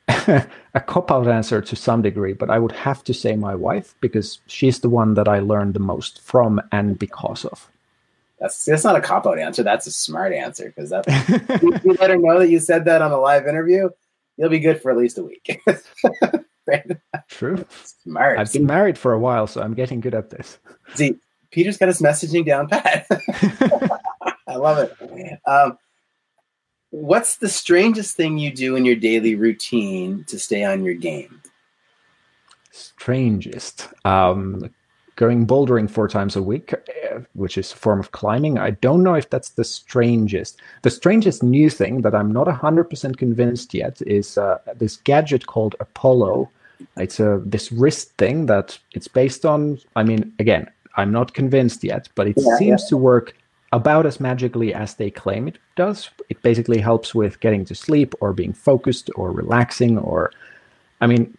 a 0.74 0.80
cop 0.80 1.12
out 1.12 1.28
answer 1.28 1.62
to 1.62 1.76
some 1.76 2.02
degree, 2.02 2.34
but 2.34 2.50
I 2.50 2.60
would 2.60 2.72
have 2.72 3.04
to 3.06 3.14
say 3.14 3.36
my 3.36 3.56
wife 3.56 3.96
because 4.02 4.40
she's 4.48 4.80
the 4.80 4.90
one 4.90 5.14
that 5.16 5.28
I 5.28 5.40
learned 5.40 5.74
the 5.74 5.80
most 5.80 6.22
from 6.22 6.62
and 6.72 6.98
because 6.98 7.46
of. 7.46 7.70
That's 8.40 8.66
that's 8.66 8.84
not 8.84 8.96
a 8.96 9.02
cop 9.02 9.28
out 9.28 9.38
answer. 9.38 9.62
That's 9.62 9.86
a 9.86 9.92
smart 9.92 10.34
answer 10.34 10.74
because 10.76 10.90
that 10.90 11.08
you, 11.62 11.80
you 11.92 11.98
let 12.00 12.10
her 12.10 12.18
know 12.18 12.40
that 12.40 12.50
you 12.50 12.60
said 12.60 12.86
that 12.86 13.02
on 13.02 13.12
a 13.12 13.20
live 13.20 13.46
interview, 13.46 13.90
you'll 14.38 14.50
be 14.50 14.60
good 14.60 14.82
for 14.82 14.92
at 14.92 14.98
least 14.98 15.20
a 15.20 15.24
week. 15.24 15.62
right? 16.68 16.92
True. 17.28 17.64
Smart. 18.04 18.40
I've 18.40 18.52
been 18.52 18.66
married 18.66 18.98
for 18.98 19.14
a 19.14 19.20
while, 19.20 19.46
so 19.46 19.62
I'm 19.62 19.76
getting 19.76 20.00
good 20.00 20.16
at 20.16 20.32
this. 20.32 20.58
See, 20.96 21.20
Peter's 21.52 21.78
got 21.78 21.88
his 21.88 22.02
messaging 22.02 22.46
down 22.46 22.68
pat. 22.68 23.06
I 24.52 24.56
love 24.56 24.78
it. 24.78 25.40
Um, 25.48 25.78
what's 26.90 27.38
the 27.38 27.50
strangest 27.50 28.16
thing 28.16 28.38
you 28.38 28.52
do 28.52 28.76
in 28.76 28.86
your 28.86 28.96
daily 28.96 29.36
routine 29.36 30.26
to 30.28 30.38
stay 30.38 30.64
on 30.64 30.84
your 30.84 30.94
game? 30.94 31.42
Strangest. 32.72 33.90
Um, 34.06 34.70
going 35.16 35.46
bouldering 35.46 35.90
four 35.90 36.08
times 36.08 36.36
a 36.36 36.42
week, 36.42 36.74
uh, 36.74 37.20
which 37.34 37.58
is 37.58 37.72
a 37.72 37.76
form 37.76 38.00
of 38.00 38.12
climbing. 38.12 38.58
I 38.58 38.72
don't 38.72 39.04
know 39.04 39.16
if 39.16 39.30
that's 39.30 39.50
the 39.52 39.64
strangest. 39.64 40.60
The 40.82 40.90
strangest 40.90 41.44
new 41.44 41.70
thing 41.70 42.02
that 42.02 42.16
I'm 42.16 42.32
not 42.32 42.48
100% 42.48 43.18
convinced 43.18 43.74
yet 43.74 44.02
is 44.06 44.38
uh, 44.38 44.58
this 44.76 44.98
gadget 44.98 45.48
called 45.48 45.76
Apollo. 45.80 46.50
It's 46.98 47.20
a 47.20 47.42
this 47.46 47.72
wrist 47.72 48.18
thing 48.18 48.48
that 48.48 48.78
it's 48.94 49.08
based 49.08 49.46
on. 49.46 49.80
I 49.96 50.04
mean, 50.04 50.34
again, 50.40 50.68
I'm 50.98 51.12
not 51.12 51.34
convinced 51.34 51.84
yet, 51.84 52.10
but 52.16 52.28
it 52.28 52.38
yeah, 52.38 52.58
seems 52.58 52.82
yeah. 52.84 52.90
to 52.90 52.98
work 52.98 53.36
about 53.72 54.06
as 54.06 54.20
magically 54.20 54.74
as 54.74 54.96
they 54.96 55.10
claim 55.10 55.48
it 55.48 55.58
does. 55.76 56.10
It 56.30 56.42
basically 56.42 56.80
helps 56.80 57.16
with 57.16 57.40
getting 57.40 57.66
to 57.66 57.76
sleep 57.76 58.14
or 58.20 58.34
being 58.34 58.54
focused 58.54 59.10
or 59.16 59.32
relaxing 59.32 59.98
or, 59.98 60.32
I 61.00 61.08
mean, 61.08 61.38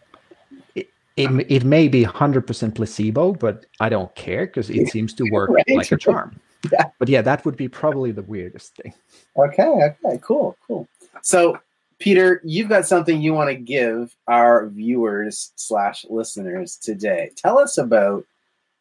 it, 0.75 0.89
it, 1.17 1.47
it 1.49 1.65
may 1.65 1.89
be 1.89 2.05
100% 2.05 2.75
placebo, 2.75 3.33
but 3.33 3.67
I 3.81 3.89
don't 3.89 4.15
care 4.15 4.47
because 4.47 4.71
it 4.71 4.89
seems 4.89 5.13
to 5.15 5.25
work 5.31 5.51
right? 5.51 5.65
like 5.69 5.93
a 5.93 5.97
charm. 5.97 6.41
Yeah. 6.71 6.91
But 7.01 7.09
yeah, 7.09 7.23
that 7.23 7.45
would 7.45 7.57
be 7.57 7.67
probably 7.67 8.13
the 8.13 8.23
weirdest 8.23 8.77
thing. 8.77 8.95
Okay, 9.37 9.65
okay, 9.65 10.21
cool, 10.23 10.57
cool. 10.65 10.87
So, 11.21 11.59
Peter, 11.99 12.41
you've 12.45 12.69
got 12.69 12.87
something 12.87 13.21
you 13.21 13.35
want 13.35 13.51
to 13.51 13.57
give 13.57 14.15
our 14.29 14.69
viewers 14.69 15.51
slash 15.57 16.07
listeners 16.09 16.77
today. 16.77 17.33
Tell 17.35 17.59
us 17.59 17.79
about 17.79 18.27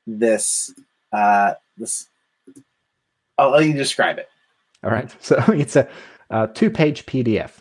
this 0.06 0.76
uh, 1.12 1.56
this 1.76 2.08
I'll 3.41 3.51
let 3.51 3.65
you 3.65 3.73
describe 3.73 4.17
it. 4.19 4.30
All 4.84 4.91
right. 4.91 5.13
So 5.23 5.36
it's 5.49 5.75
a, 5.75 5.88
a 6.30 6.47
two 6.47 6.69
page 6.69 7.06
PDF. 7.06 7.51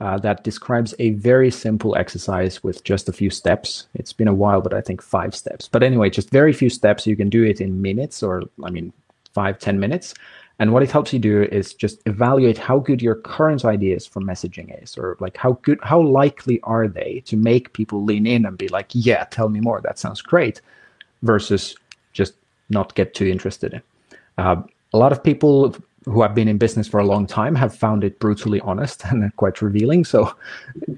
uh, 0.00 0.18
that 0.18 0.44
describes 0.44 0.94
a 0.98 1.10
very 1.10 1.50
simple 1.50 1.96
exercise 1.96 2.62
with 2.62 2.84
just 2.84 3.08
a 3.08 3.12
few 3.12 3.30
steps. 3.30 3.86
It's 3.94 4.12
been 4.12 4.28
a 4.28 4.34
while, 4.34 4.60
but 4.60 4.74
I 4.74 4.80
think 4.80 5.02
five 5.02 5.34
steps. 5.34 5.68
But 5.68 5.82
anyway, 5.82 6.10
just 6.10 6.30
very 6.30 6.52
few 6.52 6.70
steps. 6.70 7.06
You 7.06 7.16
can 7.16 7.28
do 7.28 7.44
it 7.44 7.60
in 7.60 7.82
minutes 7.82 8.22
or, 8.22 8.42
I 8.64 8.70
mean, 8.70 8.92
five 9.34 9.58
ten 9.58 9.78
minutes. 9.78 10.14
And 10.60 10.72
what 10.72 10.82
it 10.82 10.90
helps 10.90 11.12
you 11.12 11.20
do 11.20 11.42
is 11.44 11.72
just 11.72 12.00
evaluate 12.06 12.58
how 12.58 12.80
good 12.80 13.00
your 13.00 13.14
current 13.14 13.64
ideas 13.64 14.06
for 14.06 14.20
messaging 14.20 14.82
is, 14.82 14.98
or 14.98 15.16
like 15.20 15.36
how 15.36 15.52
good, 15.62 15.78
how 15.82 16.00
likely 16.00 16.60
are 16.62 16.88
they 16.88 17.22
to 17.26 17.36
make 17.36 17.72
people 17.74 18.02
lean 18.02 18.26
in 18.26 18.44
and 18.44 18.58
be 18.58 18.66
like, 18.68 18.88
yeah, 18.92 19.24
tell 19.30 19.48
me 19.48 19.60
more. 19.60 19.80
That 19.80 20.00
sounds 20.00 20.20
great, 20.20 20.60
versus 21.22 21.76
just 22.12 22.34
not 22.70 22.96
get 22.96 23.14
too 23.14 23.26
interested. 23.26 23.80
Uh, 24.36 24.62
a 24.92 24.98
lot 24.98 25.12
of 25.12 25.22
people 25.22 25.76
who 26.04 26.22
have 26.22 26.34
been 26.34 26.48
in 26.48 26.58
business 26.58 26.88
for 26.88 27.00
a 27.00 27.04
long 27.04 27.26
time 27.26 27.54
have 27.54 27.74
found 27.74 28.02
it 28.02 28.18
brutally 28.18 28.60
honest 28.60 29.04
and 29.06 29.34
quite 29.36 29.60
revealing. 29.60 30.04
So 30.04 30.34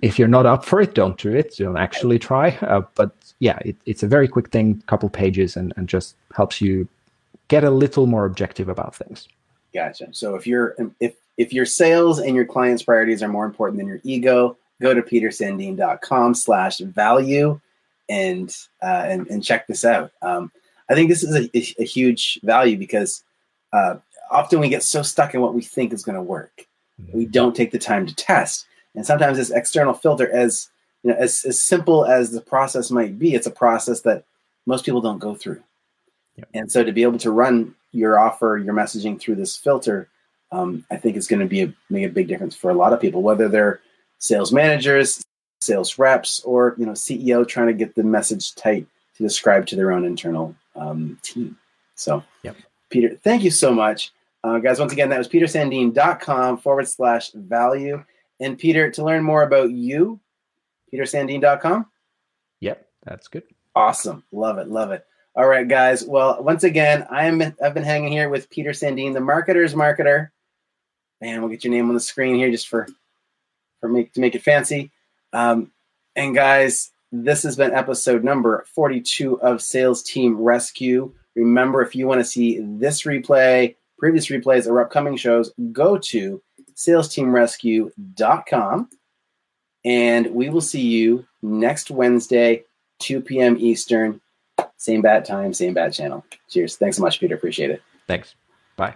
if 0.03 0.19
you're 0.19 0.29
not 0.29 0.47
up 0.47 0.65
for 0.65 0.81
it, 0.81 0.95
don't 0.95 1.19
do 1.19 1.35
it. 1.35 1.57
Don't 1.57 1.77
actually 1.77 2.19
try. 2.19 2.51
Uh, 2.63 2.83
but 2.95 3.11
yeah, 3.41 3.59
it, 3.65 3.77
it's 3.87 4.03
a 4.03 4.07
very 4.07 4.29
quick 4.29 4.51
thing, 4.51 4.83
couple 4.87 5.09
pages, 5.09 5.57
and, 5.57 5.73
and 5.77 5.89
just 5.89 6.15
helps 6.35 6.61
you 6.61 6.87
get 7.49 7.65
a 7.65 7.71
little 7.71 8.07
more 8.07 8.25
objective 8.25 8.69
about 8.69 8.95
things. 8.95 9.27
Gotcha. 9.75 10.09
So 10.13 10.35
if 10.35 10.47
you're 10.47 10.75
if 11.01 11.15
if 11.37 11.53
your 11.53 11.67
sales 11.67 12.19
and 12.19 12.37
your 12.37 12.45
clients' 12.45 12.83
priorities 12.83 13.23
are 13.23 13.29
more 13.29 13.47
important 13.47 13.79
than 13.79 13.87
your 13.87 14.01
ego, 14.05 14.57
go 14.81 14.95
to 14.95 15.03
petersandeen.com 15.03 16.35
slash 16.35 16.79
value 16.79 17.61
and 18.09 18.55
uh, 18.83 19.05
and 19.07 19.27
and 19.29 19.43
check 19.43 19.67
this 19.67 19.85
out. 19.85 20.13
Um, 20.23 20.51
I 20.89 20.95
think 20.95 21.09
this 21.09 21.23
is 21.23 21.35
a, 21.35 21.49
a 21.81 21.85
huge 21.85 22.41
value 22.43 22.77
because 22.77 23.23
uh, 23.73 23.97
often 24.31 24.61
we 24.61 24.69
get 24.69 24.83
so 24.83 25.03
stuck 25.03 25.35
in 25.35 25.41
what 25.41 25.55
we 25.55 25.63
think 25.63 25.93
is 25.93 26.05
going 26.05 26.17
to 26.17 26.23
work. 26.23 26.67
Mm-hmm. 27.01 27.19
We 27.19 27.27
don't 27.27 27.55
take 27.55 27.71
the 27.71 27.79
time 27.79 28.07
to 28.07 28.15
test. 28.15 28.67
And 28.95 29.07
sometimes 29.07 29.39
this 29.39 29.51
external 29.51 29.95
filter, 29.95 30.31
as 30.31 30.69
you 31.03 31.11
know, 31.11 31.17
as, 31.17 31.45
as 31.45 31.61
simple 31.61 32.05
as 32.05 32.31
the 32.31 32.41
process 32.41 32.91
might 32.91 33.19
be, 33.19 33.35
it's 33.35 33.47
a 33.47 33.51
process 33.51 34.03
that 34.03 34.25
most 34.67 34.85
people 34.85 35.01
don't 35.01 35.19
go 35.19 35.35
through. 35.35 35.63
Yep. 36.37 36.49
And 36.55 36.73
so 36.73 36.85
to 36.85 36.93
be 36.93 37.03
able 37.03 37.19
to 37.19 37.31
run 37.31 37.75
your 37.93 38.19
offer, 38.19 38.61
your 38.63 38.75
messaging 38.75 39.21
through 39.21 39.37
this 39.37 39.57
filter, 39.57 40.09
um, 40.53 40.85
I 40.91 40.97
think 40.97 41.17
is 41.17 41.29
going 41.29 41.41
to 41.41 41.47
be 41.47 41.63
a, 41.63 41.75
make 41.89 42.05
a 42.05 42.09
big 42.09 42.29
difference 42.29 42.57
for 42.57 42.71
a 42.71 42.75
lot 42.75 42.93
of 42.93 43.01
people, 43.01 43.23
whether 43.23 43.49
they're 43.49 43.81
sales 44.19 44.53
managers, 44.53 45.23
sales 45.61 45.99
reps, 45.99 46.41
or 46.41 46.75
you 46.79 46.87
know 46.87 46.93
CEO 46.93 47.47
trying 47.47 47.69
to 47.69 47.73
get 47.75 47.95
the 47.95 48.03
message 48.03 48.55
tight 48.55 48.87
to 49.17 49.23
describe 49.23 49.67
to 49.67 49.77
their 49.77 49.93
own 49.93 50.05
internal 50.05 50.55
um, 50.77 51.19
team. 51.23 51.57
So, 51.95 52.25
yep. 52.43 52.57
Peter, 52.91 53.17
thank 53.23 53.43
you 53.43 53.51
so 53.51 53.73
much. 53.73 54.13
Uh, 54.43 54.59
guys, 54.59 54.81
once 54.81 54.93
again, 54.93 55.11
that 55.11 55.19
was 55.19 55.29
petersandeen.com 55.29 56.59
forward 56.59 56.89
slash 56.89 57.31
value. 57.33 58.05
And 58.41 58.59
Peter, 58.59 58.91
to 58.91 59.05
learn 59.05 59.23
more 59.23 59.43
about 59.43 59.71
you, 59.71 60.21
petersandeen.com. 60.93 61.87
Yep, 62.61 62.89
that's 63.05 63.29
good. 63.29 63.45
Awesome. 63.75 64.25
Love 64.33 64.59
it. 64.59 64.69
Love 64.69 64.93
it. 64.93 65.05
All 65.37 65.47
right, 65.47 65.69
guys. 65.69 66.05
Well, 66.05 66.43
once 66.43 66.65
again, 66.65 67.07
I'm 67.09 67.41
I've 67.63 67.75
been 67.75 67.85
hanging 67.85 68.13
here 68.13 68.29
with 68.29 68.51
Peter 68.51 68.71
Sandeen, 68.71 69.15
the 69.15 69.21
marketer's 69.21 69.75
marketer. 69.75 70.31
Man, 71.21 71.41
we'll 71.41 71.51
get 71.51 71.63
your 71.63 71.73
name 71.73 71.89
on 71.89 71.95
the 71.95 72.01
screen 72.01 72.35
here 72.35 72.51
just 72.51 72.69
for 72.69 72.89
for 73.81 73.89
make 73.89 74.13
to 74.15 74.21
make 74.21 74.35
it 74.35 74.43
fancy. 74.43 74.91
Um, 75.33 75.71
and 76.17 76.35
guys, 76.35 76.91
this 77.13 77.45
has 77.45 77.57
been 77.57 77.73
episode 77.73 78.25
number 78.25 78.65
42 78.75 79.41
of 79.41 79.63
Sales 79.63 80.03
Team 80.03 80.37
Rescue. 80.41 81.15
Remember, 81.41 81.83
if 81.83 81.97
you 81.97 82.07
want 82.07 82.21
to 82.21 82.25
see 82.25 82.61
this 82.61 83.03
replay, 83.03 83.75
previous 83.99 84.27
replays, 84.27 84.67
or 84.67 84.81
upcoming 84.81 85.17
shows, 85.17 85.53
go 85.73 85.99
to 85.99 86.41
salesteamrescue.com. 86.75 88.89
And 89.85 90.35
we 90.35 90.49
will 90.51 90.61
see 90.61 90.83
you 90.83 91.27
next 91.43 91.91
Wednesday, 91.91 92.65
2 92.99 93.23
p.m. 93.23 93.57
Eastern. 93.59 94.21
Same 94.77 95.01
bat 95.01 95.25
time, 95.25 95.55
same 95.55 95.75
bat 95.75 95.93
channel. 95.93 96.25
Cheers. 96.51 96.77
Thanks 96.77 96.99
so 96.99 97.03
much, 97.03 97.19
Peter. 97.21 97.35
Appreciate 97.35 97.71
it. 97.71 97.83
Thanks. 98.07 98.35
Bye. 98.77 98.95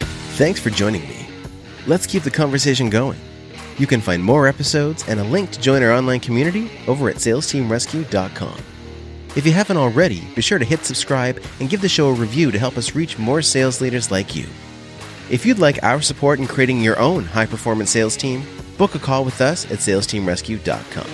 Thanks 0.00 0.60
for 0.60 0.70
joining 0.70 1.02
me. 1.02 1.28
Let's 1.86 2.06
keep 2.06 2.24
the 2.24 2.30
conversation 2.30 2.90
going. 2.90 3.18
You 3.76 3.86
can 3.86 4.00
find 4.00 4.20
more 4.22 4.48
episodes 4.48 5.04
and 5.08 5.20
a 5.20 5.24
link 5.24 5.52
to 5.52 5.60
join 5.60 5.84
our 5.84 5.92
online 5.92 6.20
community 6.20 6.70
over 6.88 7.08
at 7.08 7.16
salesteamrescue.com. 7.16 8.58
If 9.38 9.46
you 9.46 9.52
haven't 9.52 9.76
already, 9.76 10.20
be 10.34 10.42
sure 10.42 10.58
to 10.58 10.64
hit 10.64 10.84
subscribe 10.84 11.40
and 11.60 11.70
give 11.70 11.80
the 11.80 11.88
show 11.88 12.08
a 12.08 12.12
review 12.12 12.50
to 12.50 12.58
help 12.58 12.76
us 12.76 12.96
reach 12.96 13.20
more 13.20 13.40
sales 13.40 13.80
leaders 13.80 14.10
like 14.10 14.34
you. 14.34 14.46
If 15.30 15.46
you'd 15.46 15.60
like 15.60 15.80
our 15.84 16.02
support 16.02 16.40
in 16.40 16.48
creating 16.48 16.80
your 16.80 16.98
own 16.98 17.24
high 17.24 17.46
performance 17.46 17.90
sales 17.90 18.16
team, 18.16 18.42
book 18.78 18.96
a 18.96 18.98
call 18.98 19.24
with 19.24 19.40
us 19.40 19.64
at 19.66 19.78
salesteamrescue.com. 19.78 21.06